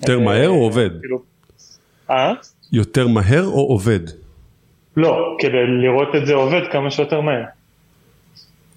[0.00, 0.90] יותר מהר או עובד?
[1.00, 1.22] כאילו,
[2.10, 2.32] אה?
[2.72, 4.00] יותר מהר או עובד?
[4.96, 7.44] לא, כדי לראות את זה עובד כמה שיותר מהר.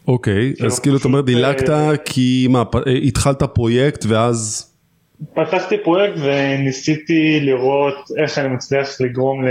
[0.08, 4.65] אוקיי, כאילו, אז כאילו אתה אומר דילגת אה, כי מה, אה, התחלת פרויקט ואז...
[5.34, 9.45] פתחתי פרויקט וניסיתי לראות איך אני מצליח לגרום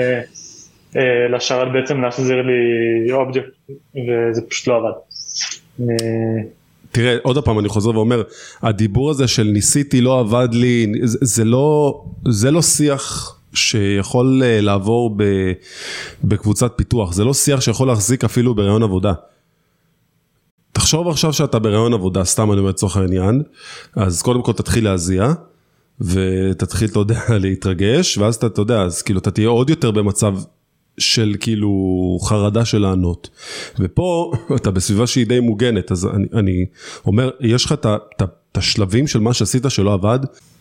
[0.97, 3.49] אה, לשרת בעצם להחזיר לי אובייקט
[3.95, 4.99] וזה פשוט לא עבד.
[6.93, 8.23] תראה, עוד פעם אני חוזר ואומר,
[8.63, 14.61] הדיבור הזה של ניסיתי לא עבד לי, זה, זה, לא, זה לא שיח שיכול אה,
[14.61, 15.25] לעבור ב,
[16.25, 19.13] בקבוצת פיתוח, זה לא שיח שיכול להחזיק אפילו בראיון עבודה.
[20.73, 23.43] תחשוב עכשיו שאתה בראיון עבודה, סתם אני אומר לצורך העניין,
[23.97, 25.33] אז קודם כל תתחיל להזיע,
[26.01, 30.35] ותתחיל, אתה יודע, להתרגש, ואז אתה, אתה יודע, אז כאילו אתה תהיה עוד יותר במצב
[30.99, 31.71] של כאילו
[32.23, 33.29] חרדה של לענות.
[33.79, 36.67] ופה אתה בסביבה שהיא די מוגנת, אז אני, אני
[37.07, 40.19] אומר, יש לך את השלבים של מה שעשית שלא עבד?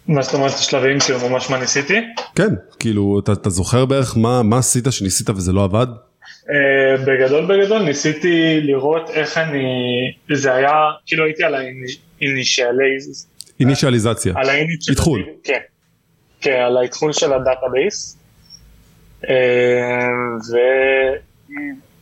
[0.08, 1.98] מה זאת אומרת השלבים כאילו ממש מה ניסיתי?
[2.36, 5.88] כן, כאילו אתה, אתה זוכר בערך מה, מה עשית שניסית וזה לא עבד?
[5.88, 6.50] Uh,
[7.08, 9.64] בגדול בגדול ניסיתי לראות איך אני,
[10.36, 10.72] זה היה,
[11.06, 13.28] כאילו הייתי על ה initializ...
[13.60, 14.34] אינישיאליזציה,
[14.90, 15.24] איתחול.
[15.44, 15.60] כן,
[16.42, 18.17] כן, על האיתחול של ה database.
[19.30, 20.08] אה,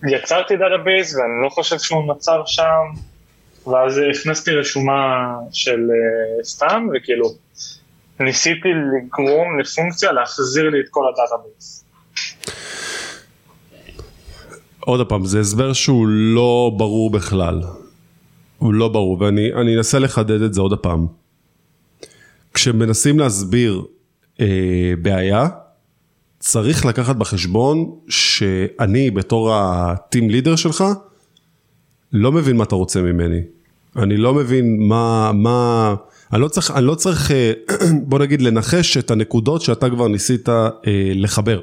[0.04, 2.84] ויצרתי database ואני לא חושב שהוא נוצר שם
[3.68, 7.30] ואז הכנסתי רשומה של אה, סתם וכאילו
[8.20, 11.86] ניסיתי לגרום לפונקציה להחזיר לי את כל ה database.
[14.80, 17.62] עוד פעם זה הסבר שהוא לא ברור בכלל.
[18.58, 21.08] הוא לא ברור ואני אנסה לחדד את זה עוד פעם.
[22.54, 23.82] כשמנסים להסביר
[24.40, 25.48] אה, בעיה
[26.48, 30.84] צריך לקחת בחשבון שאני בתור ה team leader שלך
[32.14, 33.40] לא מבין מה אתה רוצה ממני.
[33.96, 35.96] אני לא מבין מה, מה,
[36.34, 37.54] אני לא צריך, אני לא צריך, אה,
[38.10, 40.66] בוא נגיד, לנחש את הנקודות שאתה כבר ניסית אה,
[41.16, 41.62] לחבר.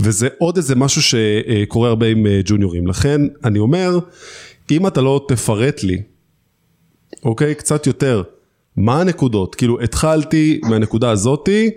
[0.00, 2.86] וזה עוד איזה משהו שקורה הרבה עם אה, ג'וניורים.
[2.86, 3.98] לכן, אני אומר,
[4.70, 6.02] אם אתה לא תפרט לי,
[7.24, 8.22] אוקיי, קצת יותר,
[8.76, 9.54] מה הנקודות?
[9.54, 11.70] כאילו, התחלתי מהנקודה הזאתי,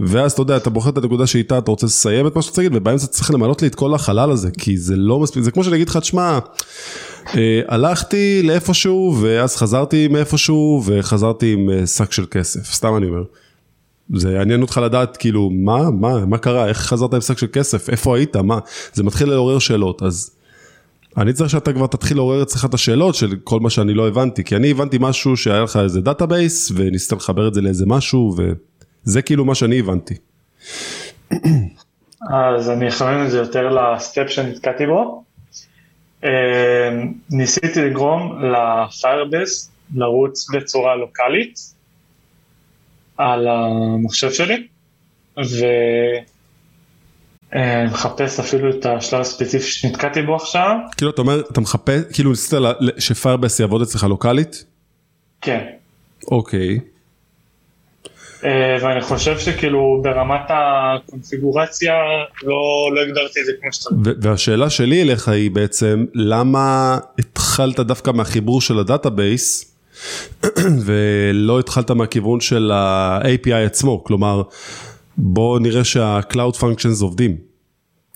[0.00, 2.70] ואז אתה יודע, אתה בוחר את הנקודה שאיתה אתה רוצה לסיים את מה שאתה צריך,
[2.74, 5.76] ובאמצע צריך למלות לי את כל החלל הזה, כי זה לא מספיק, זה כמו שאני
[5.76, 6.38] אגיד לך, תשמע,
[7.34, 13.22] אה, הלכתי לאיפשהו, ואז חזרתי מאיפשהו, וחזרתי עם אה, שק של כסף, סתם אני אומר.
[14.14, 16.68] זה יעניין אותך לדעת כאילו מה מה מה קרה?
[16.68, 17.90] איך חזרת עם שק של כסף?
[17.90, 18.36] איפה היית?
[18.36, 18.58] מה?
[18.92, 20.02] זה מתחיל לעורר שאלות.
[20.02, 20.30] אז
[21.16, 24.44] אני צריך שאתה כבר תתחיל לעורר אצלך את השאלות של כל מה שאני לא הבנתי
[24.44, 28.36] כי אני הבנתי משהו שהיה לך איזה database וניסית לחבר את זה לאיזה משהו
[29.06, 30.14] וזה כאילו מה שאני הבנתי.
[32.30, 35.24] אז אני אכוון את זה יותר ל step שנתקעתי בו.
[36.24, 36.30] אה,
[37.30, 41.58] ניסיתי לגרום לפיירבס לרוץ בצורה לוקאלית
[43.16, 44.66] על המחשב שלי,
[47.54, 50.76] ומחפש אפילו את השלב הספציפי שנתקעתי בו עכשיו.
[50.96, 52.58] כאילו אתה אומר, אתה מחפש, כאילו ניסית
[52.98, 54.64] שפיירבס יעבוד אצלך לוקאלית?
[55.40, 55.66] כן.
[56.30, 56.68] אוקיי.
[56.68, 56.93] אה,
[58.80, 61.94] ואני חושב שכאילו ברמת הקונפיגורציה
[62.42, 63.96] לא, לא הגדרתי את זה כמו שצריך.
[64.22, 69.74] והשאלה שלי אליך היא בעצם, למה התחלת דווקא מהחיבור של ה database?
[70.86, 74.42] ולא התחלת מהכיוון של ה-API עצמו, כלומר
[75.16, 77.36] בוא נראה שה-Cloud Functions עובדים.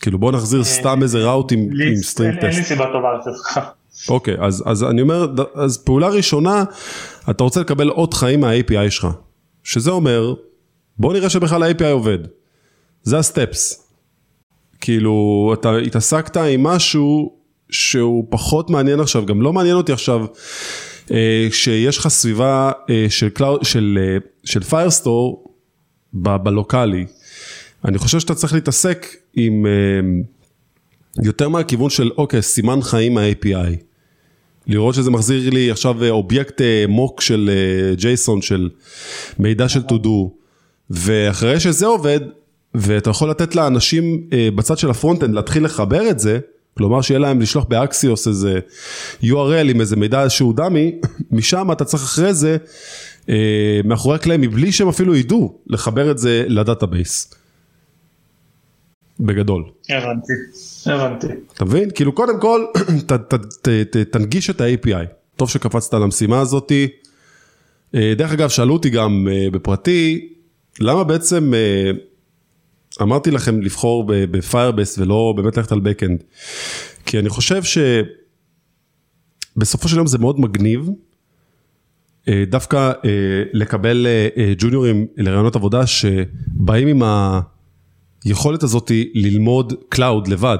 [0.01, 1.69] כאילו בוא נחזיר אה, סתם איזה route עם
[2.03, 2.45] string test.
[2.45, 3.63] אין לי סיבה טובה לתת
[4.09, 6.65] אוקיי, אז, אז אני אומר, אז פעולה ראשונה,
[7.31, 9.09] אתה רוצה לקבל אות חיים מה-API שלך.
[9.69, 10.35] שזה אומר,
[10.99, 12.19] בוא נראה שבכלל ה-API עובד.
[13.03, 13.89] זה ה steps.
[14.81, 17.39] כאילו, אתה התעסקת עם משהו
[17.71, 20.27] שהוא פחות מעניין עכשיו, גם לא מעניין אותי עכשיו
[21.11, 25.55] אה, שיש לך סביבה אה, של, cloud, של, אה, של Firestore
[26.13, 27.07] בלוקאלי,
[27.85, 29.67] אני חושב שאתה צריך להתעסק עם
[31.23, 33.88] יותר מהכיוון של אוקיי, סימן חיים מה-API.
[34.69, 37.51] לראות שזה מחזיר לי עכשיו אובייקט mock של
[37.97, 38.69] JSON, של
[39.39, 40.29] מידע של to do,
[40.91, 42.21] ואחרי שזה עובד,
[42.75, 46.39] ואתה יכול לתת לאנשים בצד של ה front-end להתחיל לחבר את זה,
[46.79, 48.59] כלומר שיהיה להם לשלוח באקסיוס איזה
[49.23, 50.93] URL עם איזה מידע שהוא dummy,
[51.31, 52.57] משם אתה צריך אחרי זה,
[53.29, 57.35] אה, מאחורי הקלעים, מבלי שהם אפילו ידעו לחבר את זה ל database.
[59.21, 59.65] בגדול.
[59.89, 60.33] הבנתי,
[60.87, 61.27] הבנתי.
[61.55, 61.91] אתה מבין?
[61.95, 62.65] כאילו קודם כל
[63.09, 65.07] ת, ת, ת, ת, תנגיש את ה-API.
[65.37, 66.89] טוב שקפצת על המשימה הזאתי.
[67.95, 70.29] אה, דרך אגב, שאלו אותי גם אה, בפרטי,
[70.81, 71.91] למה בעצם אה,
[73.03, 76.23] אמרתי לכם לבחור ב Firebase ולא באמת ללכת על backend.
[77.07, 77.63] כי אני חושב
[79.57, 80.91] שבסופו של יום זה מאוד מגניב.
[82.49, 82.93] דווקא
[83.53, 84.07] לקבל
[84.59, 87.03] ג'וניורים לראיונות עבודה שבאים עם
[88.29, 90.59] היכולת הזאת ללמוד cloud לבד.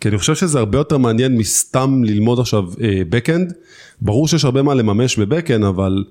[0.00, 2.64] כי אני חושב שזה הרבה יותר מעניין מסתם ללמוד עכשיו
[3.08, 3.52] backend.
[4.00, 6.04] ברור שיש הרבה מה לממש ב backend, אבל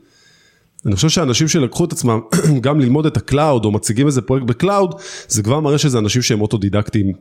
[0.85, 2.19] אני חושב שאנשים שלקחו את עצמם
[2.65, 4.95] גם ללמוד את ה cloud או מציגים איזה פרויקט ב cloud,
[5.27, 7.13] זה כבר מראה שזה אנשים שהם אוטודידקטים,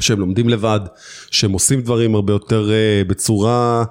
[0.00, 0.80] שהם לומדים לבד,
[1.30, 3.84] שהם עושים דברים הרבה יותר אה, בצורה,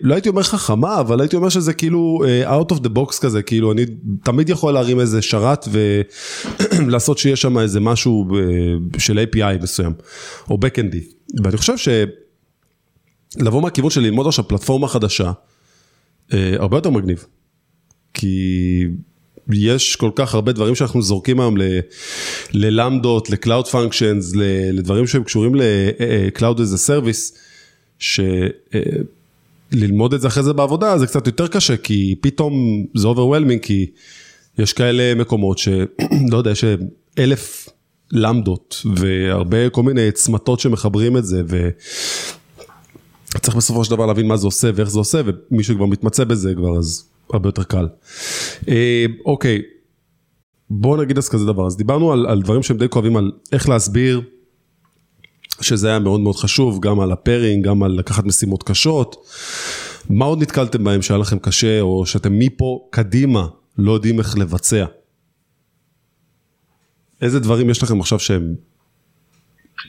[0.00, 3.42] לא הייתי אומר חכמה, אבל הייתי אומר שזה כאילו אה, out of the box כזה,
[3.42, 3.86] כאילו אני
[4.24, 5.68] תמיד יכול להרים איזה שרת
[6.72, 9.92] ולעשות שיש שם איזה משהו uh, של API מסוים,
[10.50, 11.74] או backendי, ואני חושב
[13.36, 15.32] שלבוא מהכיוון של ללמוד עכשיו פלטפורמה חדשה,
[16.30, 17.24] uh, הרבה יותר מגניב.
[18.14, 18.84] כי
[19.52, 21.56] יש כל כך הרבה דברים שאנחנו זורקים היום
[22.52, 24.36] ללמדות, ל-cloud functions,
[24.72, 27.36] לדברים שהם קשורים ל-cloud as a service,
[29.74, 32.54] שללמוד את זה אחרי זה בעבודה זה קצת יותר קשה, כי פתאום
[32.96, 33.86] זה overwhelming, כי
[34.58, 35.86] יש כאלה מקומות שלא
[36.38, 36.64] יודע, יש
[37.18, 37.68] אלף
[38.12, 41.42] למדות והרבה כל מיני צמתות שמחברים את זה.
[41.48, 41.68] ו...
[43.38, 46.54] צריך בסופו של דבר להבין מה זה עושה ואיך זה עושה ומי שכבר מתמצא בזה
[46.54, 47.88] כבר אז הרבה יותר קל.
[48.68, 49.62] אה, אוקיי,
[50.70, 53.68] בואו נגיד אז כזה דבר, אז דיברנו על, על דברים שהם די כואבים, על איך
[53.68, 54.22] להסביר
[55.60, 59.16] שזה היה מאוד מאוד חשוב, גם על הפרינג, גם על לקחת משימות קשות.
[60.10, 63.46] מה עוד נתקלתם בהם שהיה לכם קשה, או שאתם מפה קדימה
[63.78, 64.84] לא יודעים איך לבצע?
[67.22, 68.54] איזה דברים יש לכם עכשיו שהם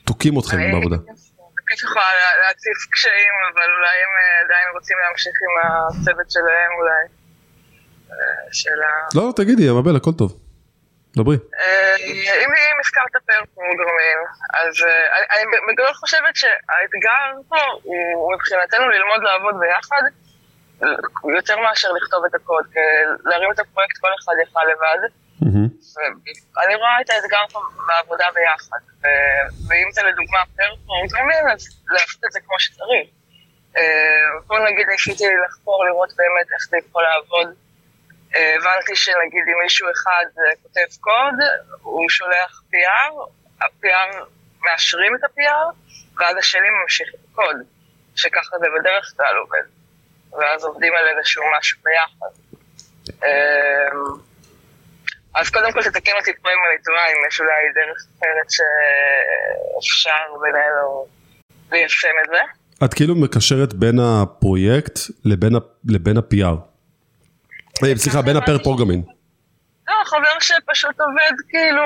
[0.06, 0.96] תוקעים אתכם בעבודה?
[0.96, 2.04] אני יכולה
[2.48, 7.22] להציף קשיים, אבל אולי הם אה, עדיין רוצים להמשיך עם הצוות שלהם אולי.
[8.52, 8.86] שאלה...
[9.16, 10.41] לא, תגידי, המבל, הכל טוב.
[11.18, 11.38] דברי.
[11.60, 11.96] אה,
[12.44, 14.20] אם הזכרת פרפרוגרמים,
[14.54, 17.62] אז אה, אני בגדול חושבת שהאתגר פה
[18.16, 20.02] הוא מבחינתנו ללמוד לעבוד ביחד
[21.38, 22.80] יותר מאשר לכתוב את הקוד, כי
[23.26, 25.02] להרים את הפרויקט כל אחד יכל לבד.
[26.56, 28.82] ואני רואה את האתגר פה בעבודה ביחד.
[29.68, 33.08] ואם זה לדוגמה פר פרוגרמים, אז לעשות את זה כמו שצריך.
[33.78, 37.56] אה, פה נגיד ניסיתי לחקור, לראות באמת איך זה יכול לעבוד.
[38.36, 41.36] הבנתי שנגיד אם מישהו אחד אה, כותב קוד,
[41.82, 44.26] הוא שולח PR, ה-PR
[44.62, 45.76] מאשרים את ה-PR,
[46.20, 47.56] ואז השני ממשיך את הקוד,
[48.16, 49.64] שככה זה בדרך כלל עובד.
[50.32, 52.32] ואז עובדים על איזשהו משהו ביחד.
[53.24, 53.90] אה,
[55.36, 60.34] אז קודם כל תתקן אותי פה אם אני טועה, אם יש אולי דרך אחרת שאפשר
[60.42, 61.08] בינינו
[61.72, 62.40] ליישם את זה.
[62.86, 65.00] את כאילו מקשרת בין הפרויקט
[65.86, 66.71] לבין ה-PR.
[67.84, 69.06] אה, סליחה, בין ה pair programming.
[69.88, 71.84] לא, חבר שפשוט עובד כאילו,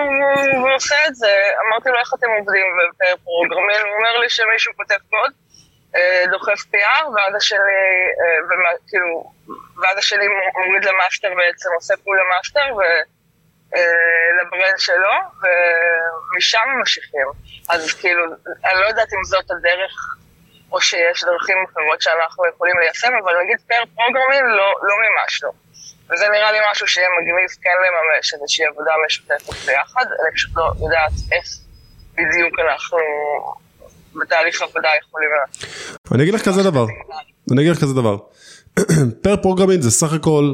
[0.61, 1.33] הוא עושה את זה.
[1.67, 5.31] אמרתי לו איך אתם עובדים ב pair programming, הוא אומר לי שמישהו כותב קוד,
[5.95, 7.85] אה, דוחף PR, ואז השני,
[8.19, 9.31] אה, כאילו,
[9.81, 10.25] ואז השני
[10.67, 17.27] מוריד ל master בעצם, עושה pull ל master, ול branch שלו, ומשם ממשיכים.
[17.69, 18.23] אז כאילו,
[18.65, 19.93] אני לא יודעת אם זאת הדרך,
[20.71, 25.51] או שיש דרכים אחרות שאנחנו יכולים ליישם, אבל נגיד pair programming לא, לא ממש לא.
[26.09, 30.71] וזה נראה לי משהו שיהיה מגניב כן לממש איזושהי עבודה משותפת ביחד, אני פשוט לא
[30.79, 31.45] יודעת איך
[32.13, 32.97] בדיוק אנחנו
[34.21, 35.29] בתהליך עבודה יכולים.
[36.11, 36.85] אני אגיד לך כזה דבר,
[37.51, 38.17] אני אגיד לך כזה דבר.
[39.23, 40.53] pair programming זה סך הכל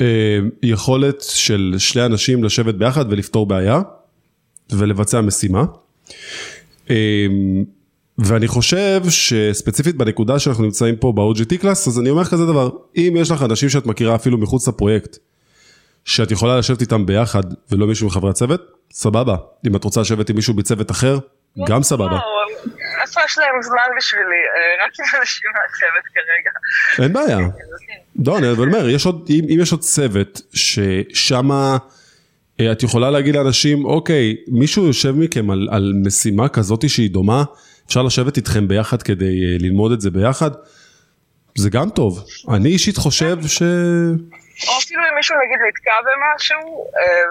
[0.00, 3.80] אה, יכולת של שני אנשים לשבת ביחד ולפתור בעיה
[4.72, 5.64] ולבצע משימה.
[6.90, 7.26] אה,
[8.18, 13.14] ואני חושב שספציפית בנקודה שאנחנו נמצאים פה ב-OGT class, אז אני אומר כזה דבר, אם
[13.18, 15.16] יש לך אנשים שאת מכירה אפילו מחוץ לפרויקט,
[16.04, 19.36] שאת יכולה לשבת איתם ביחד ולא מישהו מחברי הצוות, סבבה.
[19.66, 21.18] אם את רוצה לשבת עם מישהו בצוות אחר,
[21.68, 22.04] גם סבבה.
[22.04, 22.20] לא,
[23.02, 24.24] איפה יש להם זמן בשבילי?
[24.24, 27.04] אה, רק עם אנשים מהצוות כרגע.
[27.04, 27.38] אין בעיה.
[28.26, 28.88] לא, אני אומר,
[29.30, 31.76] אם, יש עוד צוות ששמה
[32.60, 37.44] אה, את יכולה להגיד לאנשים, אוקיי, מישהו יושב מכם על, על משימה כזאת שהיא דומה,
[37.86, 40.50] אפשר לשבת איתכם ביחד כדי אה, ללמוד את זה ביחד,
[41.58, 42.24] זה גם טוב.
[42.54, 43.62] אני אישית חושב ש...
[44.68, 47.24] או אפילו אם מישהו נגיד נתקע במשהו, אה,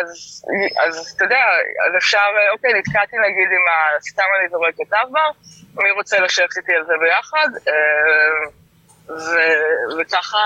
[0.00, 0.42] אז,
[0.86, 1.44] אז אתה יודע,
[1.88, 4.00] אז אפשר, אה, אוקיי, נתקעתי נגיד עם ה...
[4.10, 5.30] סתם אני זורקת אבר,
[5.74, 7.48] מי רוצה לשבת איתי על זה ביחד,
[9.08, 10.38] ו- וככה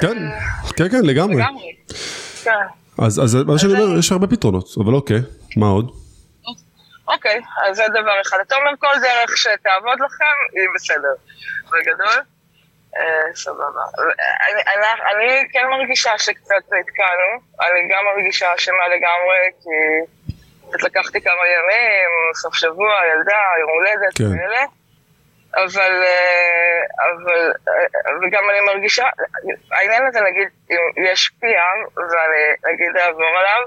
[0.00, 0.16] כן,
[0.76, 1.36] כן, כן, לגמרי.
[1.36, 1.76] לגמרי.
[2.44, 2.50] כן.
[2.98, 5.20] אז, אז מה שאני אומר, יש הרבה פתרונות, אבל אוקיי,
[5.56, 5.99] מה עוד?
[7.14, 8.38] אוקיי, אז זה דבר אחד.
[8.40, 11.14] אתה אומר כל דרך שתעבוד לכם, היא בסדר.
[11.70, 12.22] בגדול.
[12.96, 13.82] אה, סבבה.
[14.48, 19.70] אני, אני, אני כן מרגישה שקצת נתקענו, אני גם מרגישה אשמה לגמרי, כי
[20.68, 24.24] קצת לקחתי כמה ימים, סוף שבוע, ילדה, יום הולדת, כן.
[24.24, 24.64] כאלה.
[25.54, 29.06] אבל, אה, אבל, אה, וגם אני מרגישה,
[29.72, 33.62] העניין הזה נגיד, אם יש PM ואני נגיד אעבור עליו,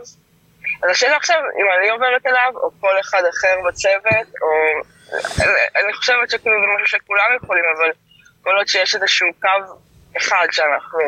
[0.83, 4.47] אז השאלה עכשיו, אם אני עוברת אליו, או כל אחד אחר בצוות, או...
[5.75, 7.89] אני- חושבת שכאילו זה משהו שכולם יכולים, אבל
[8.41, 9.47] כל עוד שיש איזשהו קו
[10.17, 10.99] אחד שאנחנו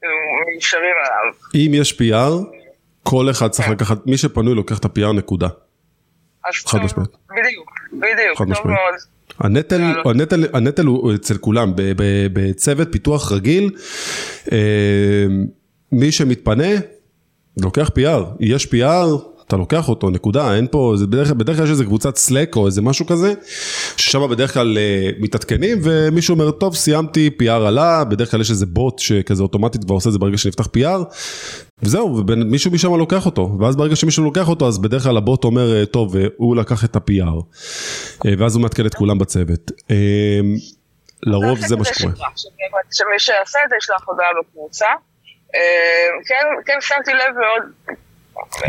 [0.00, 0.14] כאילו
[0.52, 1.34] מיושרים עליו.
[1.54, 2.56] אם יש PR,
[3.02, 5.48] כל אחד צריך לקחת, מי שפנוי לוקח את ה-PR נקודה.
[6.66, 7.10] חד משמעית.
[7.30, 8.66] בדיוק, בדיוק, חד טוב משמעית.
[8.66, 8.94] מאוד.
[9.38, 9.80] הנטל.
[10.04, 11.72] הנטל, הנטל הוא אצל כולם,
[12.32, 13.70] בצוות פיתוח רגיל,
[14.52, 14.58] אה,
[15.92, 16.64] מי שמתפנה,
[17.56, 21.70] לוקח PR, יש PR, אתה לוקח אותו, נקודה, אין פה, זה בדרך, בדרך כלל יש
[21.70, 23.34] איזה קבוצת סלק או איזה משהו כזה,
[23.96, 28.66] ששם בדרך כלל אה, מתעדכנים, ומישהו אומר, טוב, סיימתי, PR עלה, בדרך כלל יש איזה
[28.66, 31.14] בוט שכזה אוטומטית כבר עושה את זה ברגע שנפתח PR,
[31.82, 35.76] וזהו, ומישהו משם לוקח אותו, ואז ברגע שמישהו לוקח אותו, אז בדרך כלל הבוט אומר,
[35.76, 37.42] אה, טוב, אה, הוא לקח את ה-PR,
[38.26, 39.70] אה, ואז הוא מעדכן את כולם בצוות.
[41.22, 42.12] לרוב זה מה שקורה.
[42.92, 44.86] שמי שיעשה את זה ישלח הודעה בקבוצה.
[45.54, 47.62] אה, כן, כן שמתי לב מאוד,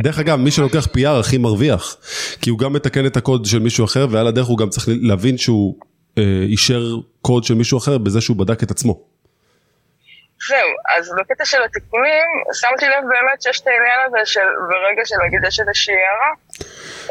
[0.04, 1.98] דרך אגב, מי שלוקח PR הכי מרוויח,
[2.42, 5.38] כי הוא גם מתקן את הקוד של מישהו אחר, ועל הדרך הוא גם צריך להבין
[5.38, 5.76] שהוא
[6.18, 6.82] אה, אישר
[7.22, 8.94] קוד של מישהו אחר בזה שהוא בדק את עצמו.
[10.48, 15.40] זהו, אז בקטע של התיקונים, שמתי לב באמת שיש את העניין הזה של ברגע שנגיד
[15.48, 16.34] יש איזושהי הערה,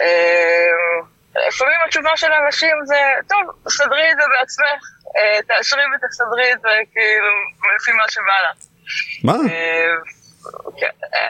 [0.01, 4.81] אה, לפעמים התשובה של אנשים זה, טוב, תסדרי את זה בעצמך,
[5.16, 7.33] אה, תאשרי ותסדרי את זה כאילו
[7.77, 8.70] לפי מה שבא לך.
[9.24, 9.32] מה?
[9.32, 9.38] אה,
[10.76, 11.28] כן, אה,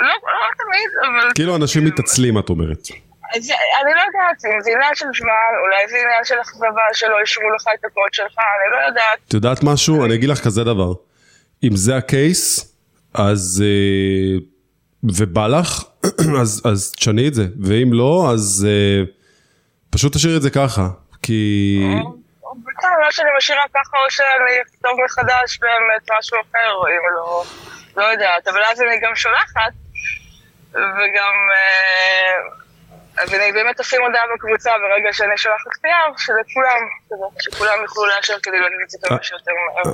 [0.00, 1.32] לא לא תמיד, אבל...
[1.34, 2.88] כאילו אנשים מתעצלים את אומרת.
[3.34, 7.50] אני לא יודעת אם זה עניין של זמן, אולי זה עניין של אכזבה שלא אישרו
[7.56, 9.18] לך את הקוד שלך, אני לא יודעת.
[9.28, 10.04] את יודעת משהו?
[10.04, 10.92] אני אגיד לך כזה דבר.
[11.64, 12.74] אם זה הקייס,
[13.14, 13.64] אז...
[13.66, 14.38] אה,
[15.12, 15.84] ובא לך,
[16.40, 17.46] אז, אז תשני את זה.
[17.60, 19.04] ואם לא, אז אה,
[19.90, 20.88] פשוט תשאיר את זה ככה.
[21.22, 21.80] כי...
[22.54, 27.44] או- או מה שאני משאירה ככה או שאני אכתוב מחדש באמת משהו אחר, אם לא,
[27.96, 29.72] לא יודעת, אבל אז אני גם שולחת,
[30.72, 36.80] וגם, אה, ואני באמת אשים הודעה בקבוצה ברגע שאני שולחת PR, שלכולם,
[37.40, 39.52] שכולם יוכלו לאשר כדי להגיד את זה שיותר
[39.84, 39.92] מהר.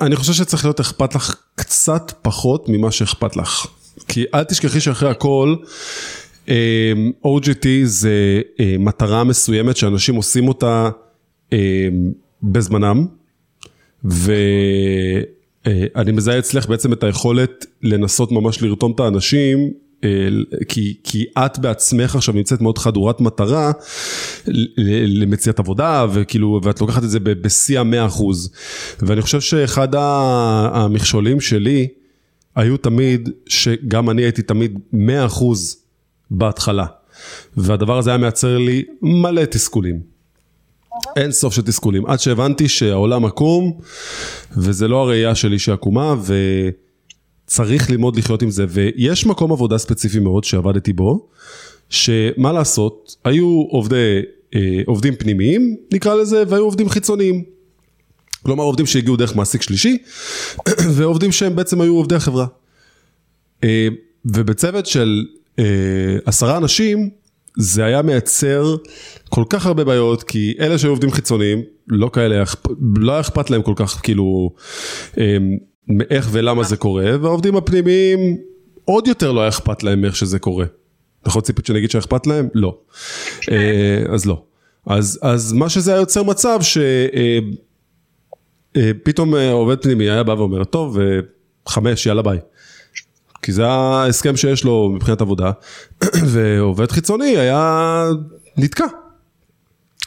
[0.00, 3.66] אני חושב שצריך להיות אכפת לך קצת פחות ממה שאכפת לך.
[4.08, 5.54] כי אל תשכחי שאחרי הכל,
[6.48, 6.92] אה,
[7.24, 10.90] OGT זה אה, מטרה מסוימת שאנשים עושים אותה אה,
[12.42, 13.06] בזמנם,
[14.04, 19.72] ואני מזהה אצלך בעצם את היכולת לנסות ממש לרתום את האנשים
[20.68, 23.72] כי, כי את בעצמך עכשיו נמצאת מאוד חדורת מטרה
[25.06, 28.52] למציאת עבודה וכאילו ואת לוקחת את זה בשיא המאה אחוז.
[29.00, 31.88] ואני חושב שאחד המכשולים שלי
[32.56, 35.76] היו תמיד שגם אני הייתי תמיד מאה אחוז
[36.30, 36.86] בהתחלה.
[37.56, 40.11] והדבר הזה היה מייצר לי מלא תסכולים
[41.16, 43.78] אין סוף של תסכולים עד שהבנתי שהעולם עקום
[44.56, 46.34] וזה לא הראייה שלי שעקומה ו...
[47.46, 51.28] צריך ללמוד לחיות עם זה, ויש מקום עבודה ספציפי מאוד שעבדתי בו,
[51.88, 54.20] שמה לעשות, היו עובדי,
[54.54, 57.44] אה, עובדים פנימיים, נקרא לזה, והיו עובדים חיצוניים.
[58.42, 59.98] כלומר עובדים שהגיעו דרך מעסיק שלישי,
[60.96, 62.46] ועובדים שהם בעצם היו עובדי החברה.
[63.64, 63.88] אה,
[64.24, 65.24] ובצוות של
[65.58, 65.64] אה,
[66.24, 67.10] עשרה אנשים,
[67.58, 68.76] זה היה מייצר
[69.28, 72.42] כל כך הרבה בעיות, כי אלה שהיו עובדים חיצוניים, לא כאלה,
[72.96, 74.50] לא היה אכפת להם כל כך, כאילו,
[75.88, 78.36] מאיך ולמה זה קורה, והעובדים הפנימיים
[78.84, 80.66] עוד יותר לא היה אכפת להם איך שזה קורה.
[81.26, 82.48] נכון ציפית שאני אגיד שאכפת להם?
[82.54, 82.78] לא.
[83.50, 84.42] אה, אז לא.
[84.86, 86.58] אז, אז מה שזה היה יוצר מצב
[88.74, 90.98] שפתאום אה, אה, עובד פנימי היה בא ואומר, טוב,
[91.68, 92.38] חמש, יאללה ביי.
[93.42, 95.50] כי זה ההסכם שיש לו מבחינת עבודה,
[96.32, 98.08] ועובד חיצוני היה
[98.56, 98.86] נתקע.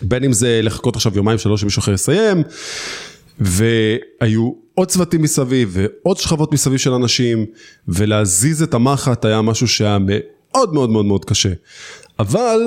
[0.01, 2.43] בין אם זה לחכות עכשיו יומיים שלוש שמישהו אחר יסיים,
[3.39, 7.45] והיו עוד צוותים מסביב ועוד שכבות מסביב של אנשים,
[7.87, 11.53] ולהזיז את המחט היה משהו שהיה מאוד מאוד מאוד מאוד קשה.
[12.19, 12.59] אבל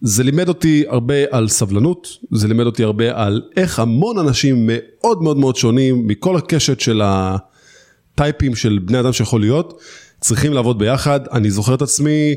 [0.00, 5.22] זה לימד אותי הרבה על סבלנות, זה לימד אותי הרבה על איך המון אנשים מאוד
[5.22, 9.80] מאוד מאוד שונים מכל הקשת של הטייפים של בני אדם שיכול להיות,
[10.20, 11.20] צריכים לעבוד ביחד.
[11.32, 12.34] אני זוכר את עצמי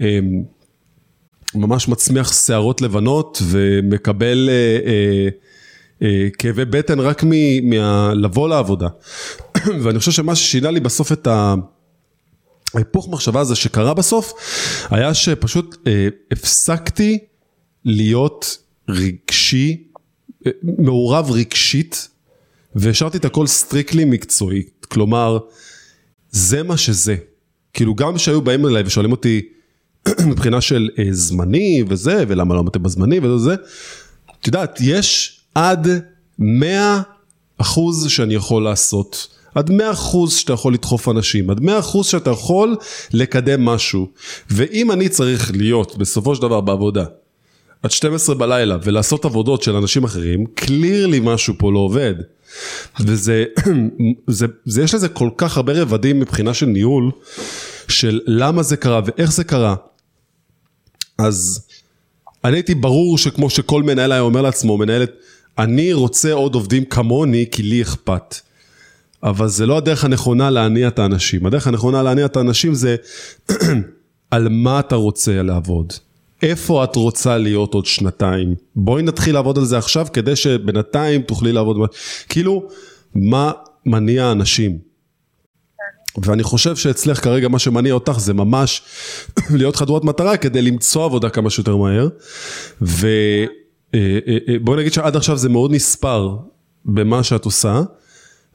[0.00, 0.42] אמ,
[1.54, 4.48] ממש מצמיח שערות לבנות ומקבל...
[4.50, 5.28] אה, אה,
[6.02, 7.24] אה, כאבי בטן רק
[7.62, 8.88] מלבוא לעבודה.
[9.82, 11.28] ואני חושב שמה ששינה לי בסוף את
[12.74, 14.32] ההיפוך מחשבה הזה שקרה בסוף,
[14.90, 17.18] היה שפשוט אה, הפסקתי
[17.84, 18.58] להיות
[18.88, 19.84] רגשי,
[20.46, 22.08] אה, מעורב רגשית,
[22.74, 24.62] והשארתי את הכל סטריקלי מקצועי.
[24.88, 25.38] כלומר,
[26.30, 27.16] זה מה שזה.
[27.72, 29.42] כאילו גם כשהיו באים אליי ושואלים אותי
[30.30, 33.54] מבחינה של אה, זמני וזה, ולמה לא אתם בזמני וזה,
[34.40, 35.88] את יודעת, יש עד
[36.38, 37.02] 100
[37.58, 39.28] אחוז שאני יכול לעשות.
[39.54, 42.76] עד 100 אחוז שאתה יכול לדחוף אנשים, עד 100 אחוז שאתה יכול
[43.12, 44.08] לקדם משהו.
[44.50, 47.04] ואם אני צריך להיות בסופו של דבר בעבודה
[47.82, 52.14] עד 12 בלילה ולעשות עבודות של אנשים אחרים, קלירלי משהו פה לא עובד.
[53.00, 53.44] וזה,
[54.26, 57.10] זה, זה, יש לזה כל כך הרבה רבדים מבחינה של ניהול,
[57.88, 59.74] של למה זה קרה ואיך זה קרה.
[61.18, 61.66] אז
[62.44, 65.10] אני הייתי ברור שכמו שכל מנהל היה אומר לעצמו, מנהלת,
[65.58, 68.34] אני רוצה עוד עובדים כמוני כי לי אכפת.
[69.22, 71.46] אבל זה לא הדרך הנכונה להניע את האנשים.
[71.46, 72.96] הדרך הנכונה להניע את האנשים זה
[74.30, 75.92] על מה אתה רוצה לעבוד.
[76.42, 78.54] איפה את רוצה להיות עוד שנתיים?
[78.76, 81.76] בואי נתחיל לעבוד על זה עכשיו כדי שבינתיים תוכלי לעבוד.
[82.28, 82.68] כאילו,
[83.14, 83.52] מה
[83.86, 84.78] מניע אנשים?
[86.22, 88.82] ואני חושב שאצלך כרגע מה שמניע אותך זה ממש
[89.58, 92.08] להיות חדורת מטרה כדי למצוא עבודה כמה שיותר מהר.
[92.82, 93.06] ו...
[93.94, 96.36] אה, אה, אה, נגיד שעד עכשיו זה מאוד נספר
[96.84, 97.82] במה שאת עושה,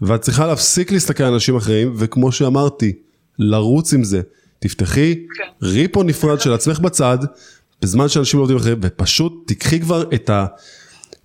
[0.01, 2.93] ואת צריכה להפסיק להסתכל על אנשים אחרים, וכמו שאמרתי,
[3.39, 4.21] לרוץ עם זה.
[4.59, 5.65] תפתחי כן.
[5.67, 7.17] ריפו נפרד של עצמך בצד,
[7.81, 10.45] בזמן שאנשים עובדים אחרים, ופשוט תיקחי כבר את ה...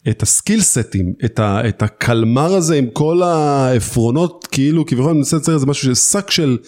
[0.09, 5.37] את הסקיל סטים, את, ה, את הקלמר הזה עם כל העפרונות, כאילו כביכול אני מנסה
[5.37, 6.59] לצייר איזה משהו שק של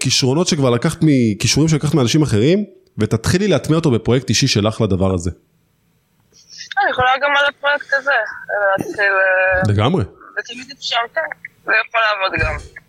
[0.00, 2.64] כישרונות שכבר לקחת מכישורים שלקחת מאנשים אחרים,
[2.98, 5.30] ותתחילי להטמיע אותו בפרויקט אישי שלך לדבר הזה.
[6.82, 8.10] אני יכולה גם על הפרויקט הזה,
[8.78, 9.04] להתחיל...
[9.04, 10.04] אה, לגמרי.
[10.04, 11.20] ותמיד אפשר, כן,
[11.64, 12.85] זה יכול לעבוד גם.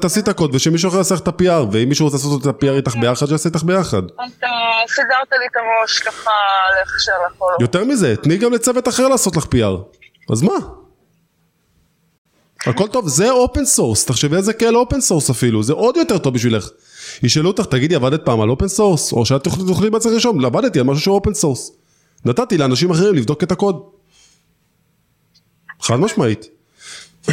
[0.00, 2.76] תעשי את הקוד ושמישהו אחר יעשה לך את ה-PR ואם מישהו רוצה לעשות את ה-PR
[2.76, 4.02] איתך ביחד שיעשה איתך ביחד.
[4.04, 4.46] אתה
[4.88, 6.30] סידרת לי את הראש ככה
[6.80, 7.46] איך שאנחנו...
[7.60, 9.98] יותר מזה, תני גם לצוות אחר לעשות לך PR.
[10.32, 10.52] אז מה?
[12.66, 16.18] הכל טוב, זה open source, תחשבי על זה כאל open source אפילו, זה עוד יותר
[16.18, 16.68] טוב בשבילך.
[17.22, 19.12] ישאלו אותך, תגידי, עבדת פעם על open source?
[19.12, 21.72] או שאת תוכלי בעצמך לשאול, עבדתי על משהו שהוא open source.
[22.24, 23.82] נתתי לאנשים אחרים לבדוק את הקוד.
[25.80, 26.46] חד משמעית.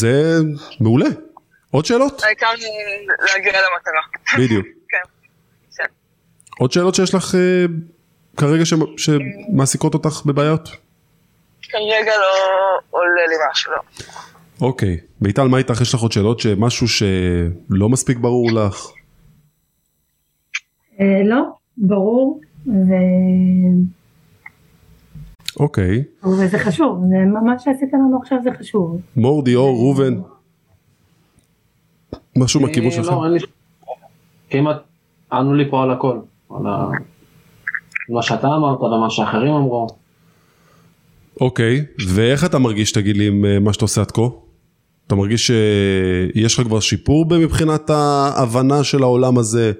[0.00, 0.38] זה
[0.80, 1.08] מעולה.
[1.72, 2.22] עוד שאלות?
[2.22, 2.46] העיקר
[3.34, 4.02] להגיע למטרה.
[4.38, 4.66] בדיוק.
[4.90, 4.96] כן.
[5.76, 5.84] כן.
[6.58, 7.64] עוד שאלות שיש לך אה,
[8.36, 10.68] כרגע ש- שמעסיקות אותך בבעיות?
[11.62, 12.34] כרגע לא
[12.90, 13.78] עולה לי משהו, לא.
[14.66, 14.96] אוקיי.
[15.20, 15.80] מיטל, מה איתך?
[15.80, 18.86] יש לך עוד שאלות שמשהו שלא מספיק ברור לך?
[21.00, 21.42] אה, לא,
[21.76, 22.92] ברור, ו...
[25.60, 26.04] אוקיי.
[26.24, 26.98] וזה חשוב,
[27.44, 29.00] מה שעשית לנו עכשיו זה חשוב.
[29.16, 30.20] מורדי, אור, ראובן.
[32.36, 33.06] משהו מהכיוון אה, שלך?
[33.06, 33.38] לא, אין לי...
[34.50, 34.76] כמעט
[35.32, 36.18] ענו לי פה על הכל.
[36.50, 36.64] על.
[38.08, 39.86] מה שאתה אמרת ומה שאחרים אמרו.
[41.40, 44.22] אוקיי, ואיך אתה מרגיש, תגיד לי, עם אה, מה שאתה עושה עד כה?
[45.06, 49.72] אתה מרגיש שיש לך כבר שיפור מבחינת ההבנה של העולם הזה?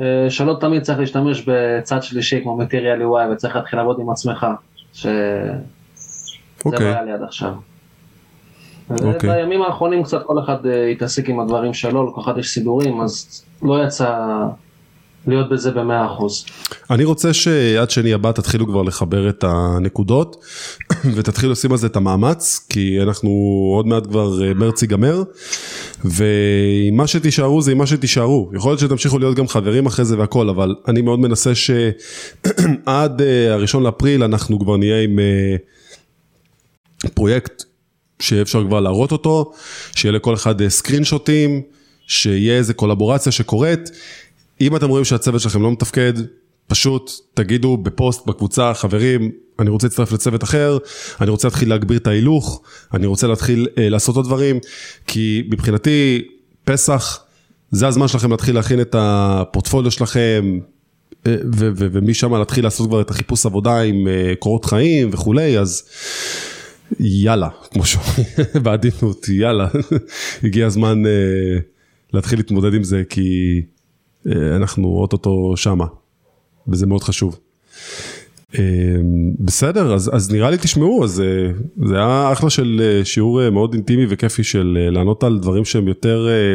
[0.00, 4.46] אה, שלא תמיד צריך להשתמש בצד שלישי כמו מטריאל UI וצריך להתחיל לעבוד עם עצמך.
[4.92, 5.10] שזה
[6.66, 7.54] לא אוקיי, היה לי עד עכשיו.
[8.90, 9.30] אוקיי.
[9.30, 13.42] בימים האחרונים קצת כל אחד אה, התעסק עם הדברים שלו, לכל אחד יש סידורים, אז
[13.62, 14.14] לא יצא
[15.26, 16.44] להיות בזה במאה אחוז.
[16.90, 20.36] אני רוצה שעד שני הבא תתחילו כבר לחבר את הנקודות
[21.14, 23.30] ותתחילו לשים על זה את המאמץ, כי אנחנו
[23.76, 25.22] עוד מעט כבר אה, מרץ ייגמר,
[26.04, 28.50] ועם מה שתישארו זה עם מה שתישארו.
[28.54, 33.52] יכול להיות שתמשיכו להיות גם חברים אחרי זה והכל, אבל אני מאוד מנסה שעד אה,
[33.52, 35.18] הראשון לאפריל אנחנו כבר נהיה עם
[37.14, 37.67] פרויקט
[38.22, 39.52] שיהיה אפשר כבר להראות אותו,
[39.94, 41.62] שיהיה לכל אחד אה, סקרין שוטים,
[42.06, 43.90] שיהיה איזה קולבורציה שקורית.
[44.60, 46.12] אם אתם רואים שהצוות שלכם לא מתפקד,
[46.66, 50.78] פשוט תגידו בפוסט בקבוצה, חברים, אני רוצה להצטרף לצוות אחר,
[51.20, 52.62] אני רוצה להתחיל להגביר את ההילוך,
[52.94, 54.58] אני רוצה להתחיל אה, לעשות עוד דברים,
[55.06, 56.28] כי מבחינתי
[56.64, 57.20] פסח
[57.70, 60.58] זה הזמן שלכם להתחיל להכין את הפורטפוליו שלכם,
[61.26, 61.36] אה,
[61.76, 65.82] ומשם להתחיל לעשות כבר את החיפוש עבודה עם אה, קורות חיים וכולי, אז
[67.00, 68.26] יאללה, כמו שאומרים
[68.64, 69.68] בעדינות, יאללה,
[70.42, 71.58] הגיע הזמן אה,
[72.12, 73.62] להתחיל להתמודד עם זה, כי
[74.26, 75.86] אה, אנחנו אוטוטו שמה,
[76.68, 77.38] וזה מאוד חשוב.
[78.58, 78.62] אה,
[79.40, 81.50] בסדר, אז, אז נראה לי תשמעו, אז אה,
[81.88, 85.64] זה היה אחלה של אה, שיעור אה, מאוד אינטימי וכיפי של אה, לענות על דברים
[85.64, 86.54] שהם יותר אה,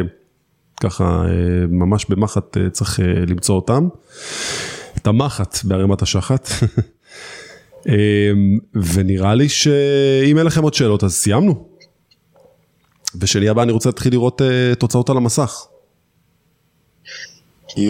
[0.80, 3.88] ככה אה, ממש במחט אה, צריך אה, למצוא אותם.
[4.96, 6.48] את המחט בערימת השחת.
[7.88, 8.30] אה,
[8.94, 11.68] ונראה לי שאם אין לכם עוד שאלות אז סיימנו.
[13.20, 15.66] ושני הבא אני רוצה להתחיל לראות אה, תוצאות על המסך.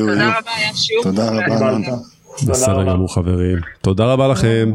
[0.07, 1.05] תודה רבה, היה שיעור.
[1.05, 1.79] תודה רבה.
[2.49, 2.85] בסדר.
[2.85, 3.59] גמור חברים.
[3.81, 4.73] תודה רבה לכם.